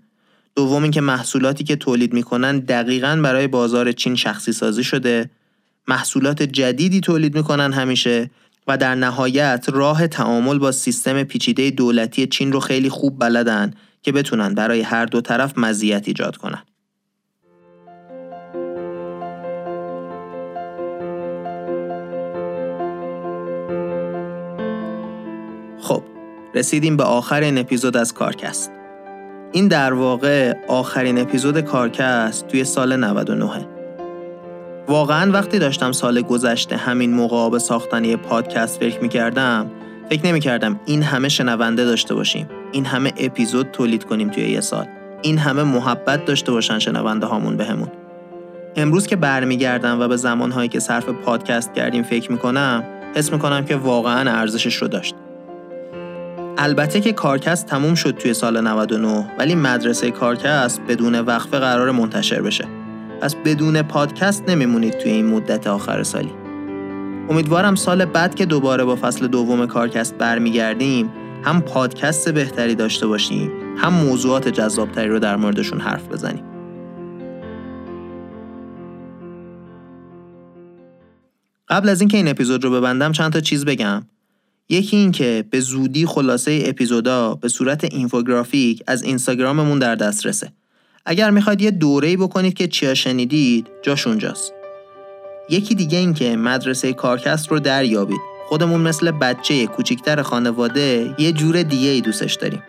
دوم 0.56 0.82
اینکه 0.82 1.00
محصولاتی 1.00 1.64
که 1.64 1.76
تولید 1.76 2.12
می‌کنن 2.12 2.58
دقیقا 2.58 3.20
برای 3.24 3.46
بازار 3.46 3.92
چین 3.92 4.16
شخصی 4.16 4.52
سازی 4.52 4.84
شده 4.84 5.30
محصولات 5.88 6.42
جدیدی 6.42 7.00
تولید 7.00 7.34
می‌کنن 7.34 7.72
همیشه 7.72 8.30
و 8.66 8.76
در 8.76 8.94
نهایت 8.94 9.66
راه 9.72 10.06
تعامل 10.06 10.58
با 10.58 10.72
سیستم 10.72 11.22
پیچیده 11.22 11.70
دولتی 11.70 12.26
چین 12.26 12.52
رو 12.52 12.60
خیلی 12.60 12.88
خوب 12.88 13.18
بلدن 13.18 13.74
که 14.02 14.12
بتونن 14.12 14.54
برای 14.54 14.80
هر 14.80 15.06
دو 15.06 15.20
طرف 15.20 15.58
مزیت 15.58 16.08
ایجاد 16.08 16.36
کنن. 16.36 16.62
خب 25.80 26.02
رسیدیم 26.54 26.96
به 26.96 27.04
آخر 27.04 27.40
این 27.40 27.58
اپیزود 27.58 27.96
از 27.96 28.14
کارکست. 28.14 28.81
این 29.52 29.68
در 29.68 29.92
واقع 29.92 30.54
آخرین 30.68 31.18
اپیزود 31.18 31.60
کارکست 31.60 32.48
توی 32.48 32.64
سال 32.64 32.96
99 32.96 33.66
واقعا 34.88 35.32
وقتی 35.32 35.58
داشتم 35.58 35.92
سال 35.92 36.22
گذشته 36.22 36.76
همین 36.76 37.14
موقع 37.14 37.50
به 37.50 37.58
ساختن 37.58 38.04
یه 38.04 38.16
پادکست 38.16 38.80
فکر 38.80 39.00
می‌کردم 39.00 39.70
فکر 40.10 40.26
نمی‌کردم 40.26 40.80
این 40.86 41.02
همه 41.02 41.28
شنونده 41.28 41.84
داشته 41.84 42.14
باشیم. 42.14 42.48
این 42.72 42.84
همه 42.84 43.12
اپیزود 43.16 43.70
تولید 43.70 44.04
کنیم 44.04 44.30
توی 44.30 44.50
یه 44.50 44.60
سال. 44.60 44.86
این 45.22 45.38
همه 45.38 45.62
محبت 45.62 46.24
داشته 46.24 46.52
باشن 46.52 46.78
شنونده 46.78 47.26
هامون 47.26 47.56
بهمون 47.56 47.88
امروز 48.76 49.06
که 49.06 49.16
برمیگردم 49.16 50.00
و 50.00 50.08
به 50.08 50.16
زمانهایی 50.16 50.68
که 50.68 50.80
صرف 50.80 51.08
پادکست 51.08 51.74
کردیم 51.74 52.02
فکر 52.02 52.32
می‌کنم 52.32 52.84
حس 53.14 53.32
می‌کنم 53.32 53.64
که 53.64 53.76
واقعا 53.76 54.30
ارزشش 54.30 54.74
رو 54.74 54.88
داشت. 54.88 55.14
البته 56.64 57.00
که 57.00 57.12
کارکست 57.12 57.66
تموم 57.66 57.94
شد 57.94 58.10
توی 58.10 58.34
سال 58.34 58.60
99 58.60 59.26
ولی 59.38 59.54
مدرسه 59.54 60.10
کارکست 60.10 60.80
بدون 60.88 61.20
وقفه 61.20 61.58
قرار 61.58 61.90
منتشر 61.90 62.42
بشه. 62.42 62.64
پس 63.20 63.34
بدون 63.34 63.82
پادکست 63.82 64.48
نمیمونید 64.48 64.98
توی 64.98 65.12
این 65.12 65.26
مدت 65.26 65.66
آخر 65.66 66.02
سالی. 66.02 66.32
امیدوارم 67.30 67.74
سال 67.74 68.04
بعد 68.04 68.34
که 68.34 68.46
دوباره 68.46 68.84
با 68.84 68.96
فصل 68.96 69.26
دوم 69.26 69.66
کارکست 69.66 70.14
برمیگردیم 70.14 71.12
هم 71.44 71.60
پادکست 71.60 72.28
بهتری 72.28 72.74
داشته 72.74 73.06
باشیم 73.06 73.50
هم 73.76 73.92
موضوعات 73.92 74.48
جذابتری 74.48 75.08
رو 75.08 75.18
در 75.18 75.36
موردشون 75.36 75.80
حرف 75.80 76.08
بزنیم. 76.08 76.44
قبل 81.68 81.88
از 81.88 82.00
اینکه 82.00 82.16
این 82.16 82.28
اپیزود 82.28 82.64
رو 82.64 82.70
ببندم 82.70 83.12
چند 83.12 83.32
تا 83.32 83.40
چیز 83.40 83.64
بگم. 83.64 84.02
یکی 84.72 84.96
این 84.96 85.12
که 85.12 85.44
به 85.50 85.60
زودی 85.60 86.06
خلاصه 86.06 86.62
اپیزودا 86.66 87.34
به 87.34 87.48
صورت 87.48 87.84
اینفوگرافیک 87.84 88.82
از 88.86 89.02
اینستاگراممون 89.02 89.78
در 89.78 89.94
دسترسه. 89.94 90.52
اگر 91.06 91.30
می‌خواید 91.30 91.60
یه 91.60 91.70
دوره‌ای 91.70 92.16
بکنید 92.16 92.54
که 92.54 92.68
چیا 92.68 92.94
شنیدید 92.94 93.66
جاش 93.82 94.06
اونجاست. 94.06 94.52
یکی 95.50 95.74
دیگه 95.74 95.98
این 95.98 96.14
که 96.14 96.36
مدرسه 96.36 96.92
کارکست 96.92 97.48
رو 97.48 97.60
دریابید. 97.60 98.20
خودمون 98.48 98.80
مثل 98.80 99.10
بچه 99.10 99.66
کوچیکتر 99.66 100.22
خانواده 100.22 101.14
یه 101.18 101.32
جور 101.32 101.62
دیگه 101.62 101.88
ای 101.88 102.00
دوستش 102.00 102.34
داریم. 102.34 102.62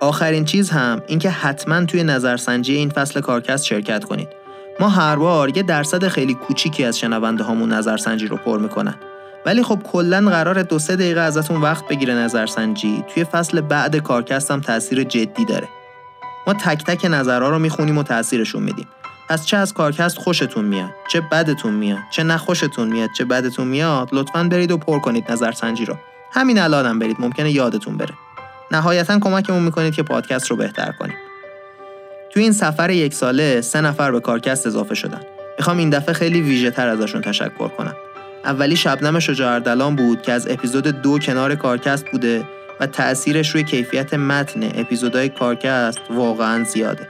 آخرین 0.00 0.44
چیز 0.44 0.70
هم 0.70 1.02
این 1.06 1.18
که 1.18 1.30
حتما 1.30 1.84
توی 1.84 2.02
نظرسنجی 2.02 2.74
این 2.74 2.88
فصل 2.88 3.20
کارکست 3.20 3.64
شرکت 3.64 4.04
کنید. 4.04 4.28
ما 4.80 4.88
هر 4.88 5.16
بار 5.16 5.56
یه 5.56 5.62
درصد 5.62 6.08
خیلی 6.08 6.34
کوچیکی 6.34 6.84
از 6.84 6.98
شنونده 6.98 7.44
هامون 7.44 7.72
نظرسنجی 7.72 8.26
رو 8.26 8.36
پر 8.36 8.58
می‌کنن. 8.58 8.94
ولی 9.48 9.62
خب 9.62 9.82
کلا 9.92 10.30
قرار 10.30 10.62
دو 10.62 10.78
سه 10.78 10.96
دقیقه 10.96 11.20
ازتون 11.20 11.60
وقت 11.60 11.88
بگیره 11.88 12.14
نظرسنجی. 12.14 13.04
توی 13.14 13.24
فصل 13.24 13.60
بعد 13.60 13.96
کارکست 13.96 14.50
هم 14.50 14.60
تاثیر 14.60 15.04
جدی 15.04 15.44
داره. 15.44 15.68
ما 16.46 16.54
تک 16.54 16.84
تک 16.84 17.04
نظرها 17.04 17.48
رو 17.48 17.58
می‌خونیم 17.58 17.98
و 17.98 18.02
تاثیرشون 18.02 18.62
میدیم. 18.62 18.88
پس 19.28 19.46
چه 19.46 19.56
از 19.56 19.74
کارکست 19.74 20.18
خوشتون 20.18 20.64
میاد 20.64 20.90
چه 21.12 21.20
بدتون 21.20 21.74
میاد 21.74 21.98
چه 22.10 22.22
نخوشتون 22.22 22.88
میاد 22.88 23.10
چه 23.18 23.24
بدتون 23.24 23.66
میاد 23.66 24.08
لطفا 24.12 24.44
برید 24.44 24.70
و 24.70 24.76
پر 24.76 24.98
کنید 24.98 25.32
نظرسنجی 25.32 25.84
رو. 25.84 25.94
همین 26.32 26.58
الانم 26.58 26.88
هم 26.88 26.98
برید 26.98 27.16
ممکنه 27.18 27.50
یادتون 27.50 27.96
بره. 27.96 28.14
نهایتا 28.70 29.18
کمکمون 29.18 29.62
می‌کنید 29.62 29.94
که 29.94 30.02
پادکست 30.02 30.50
رو 30.50 30.56
بهتر 30.56 30.92
کنیم. 30.92 31.16
توی 32.32 32.42
این 32.42 32.52
سفر 32.52 32.90
یک 32.90 33.14
ساله 33.14 33.60
سه 33.60 33.80
نفر 33.80 34.10
به 34.10 34.20
کارکست 34.20 34.66
اضافه 34.66 34.94
شدن. 34.94 35.20
می‌خوام 35.58 35.78
این 35.78 35.90
دفعه 35.90 36.14
خیلی 36.14 36.40
ویژه 36.40 36.70
تر 36.70 36.88
ازشون 36.88 37.20
تشکر 37.20 37.68
کنم. 37.68 37.94
اولی 38.48 38.76
شبنم 38.76 39.18
شجاع 39.18 39.90
بود 39.90 40.22
که 40.22 40.32
از 40.32 40.48
اپیزود 40.50 40.86
دو 40.86 41.18
کنار 41.18 41.54
کارکست 41.54 42.10
بوده 42.10 42.44
و 42.80 42.86
تأثیرش 42.86 43.50
روی 43.50 43.64
کیفیت 43.64 44.14
متن 44.14 44.62
اپیزودهای 44.74 45.28
کارکست 45.28 45.98
واقعا 46.10 46.64
زیاده. 46.64 47.08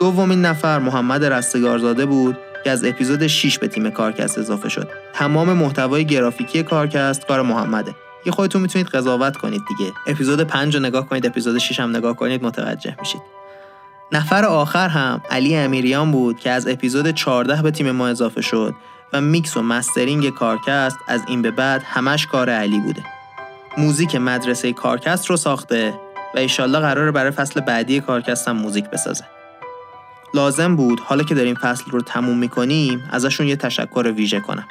دومین 0.00 0.42
نفر 0.42 0.78
محمد 0.78 1.24
رستگارزاده 1.24 2.06
بود 2.06 2.38
که 2.64 2.70
از 2.70 2.84
اپیزود 2.84 3.26
6 3.26 3.58
به 3.58 3.68
تیم 3.68 3.90
کارکست 3.90 4.38
اضافه 4.38 4.68
شد. 4.68 4.88
تمام 5.12 5.52
محتوای 5.52 6.04
گرافیکی 6.04 6.62
کارکست 6.62 7.26
کار 7.26 7.42
محمده. 7.42 7.94
یه 8.26 8.32
خودتون 8.32 8.62
می‌تونید 8.62 8.86
قضاوت 8.86 9.36
کنید 9.36 9.62
دیگه. 9.68 9.92
اپیزود 10.06 10.40
5 10.40 10.74
رو 10.74 10.82
نگاه 10.82 11.08
کنید، 11.08 11.26
اپیزود 11.26 11.58
6 11.58 11.80
هم 11.80 11.96
نگاه 11.96 12.16
کنید 12.16 12.44
متوجه 12.44 12.96
میشید. 13.00 13.20
نفر 14.12 14.44
آخر 14.44 14.88
هم 14.88 15.20
علی 15.30 15.56
امیریان 15.56 16.10
بود 16.10 16.40
که 16.40 16.50
از 16.50 16.68
اپیزود 16.68 17.10
14 17.10 17.62
به 17.62 17.70
تیم 17.70 17.90
ما 17.90 18.08
اضافه 18.08 18.40
شد 18.40 18.74
و 19.12 19.20
میکس 19.20 19.56
و 19.56 19.62
mastering 19.62 20.30
کارکست 20.30 20.98
از 21.08 21.22
این 21.28 21.42
به 21.42 21.50
بعد 21.50 21.82
همش 21.82 22.26
کار 22.26 22.50
علی 22.50 22.80
بوده. 22.80 23.02
موزیک 23.78 24.16
مدرسه 24.16 24.72
کارکست 24.72 25.26
رو 25.26 25.36
ساخته 25.36 25.94
و 26.34 26.38
ایشالله 26.38 26.78
قراره 26.78 27.10
برای 27.10 27.30
فصل 27.30 27.60
بعدی 27.60 28.00
کارکست 28.00 28.48
هم 28.48 28.56
موزیک 28.56 28.84
بسازه. 28.84 29.24
لازم 30.34 30.76
بود 30.76 31.00
حالا 31.00 31.22
که 31.22 31.34
داریم 31.34 31.54
فصل 31.54 31.90
رو 31.90 32.00
تموم 32.00 32.38
می‌کنیم 32.38 33.08
ازشون 33.10 33.46
یه 33.46 33.56
تشکر 33.56 34.12
ویژه 34.16 34.40
کنم. 34.40 34.66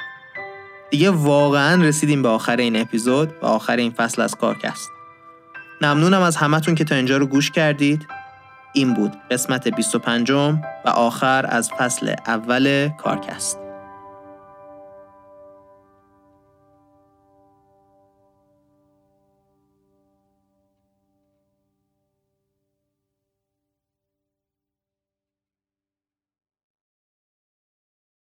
دیگه 0.90 1.10
واقعا 1.10 1.82
رسیدیم 1.82 2.22
به 2.22 2.28
آخر 2.28 2.56
این 2.56 2.80
اپیزود 2.80 3.34
و 3.42 3.46
آخر 3.46 3.76
این 3.76 3.90
فصل 3.90 4.22
از 4.22 4.34
کارکست. 4.34 4.90
ممنونم 5.80 6.22
از 6.22 6.36
همتون 6.36 6.74
که 6.74 6.84
تا 6.84 6.94
اینجا 6.94 7.16
رو 7.16 7.26
گوش 7.26 7.50
کردید. 7.50 8.06
این 8.72 8.94
بود 8.94 9.12
قسمت 9.30 9.68
25 9.68 10.30
و 10.30 10.88
آخر 10.88 11.46
از 11.48 11.70
فصل 11.78 12.14
اول 12.26 12.88
کارکست. 12.98 13.59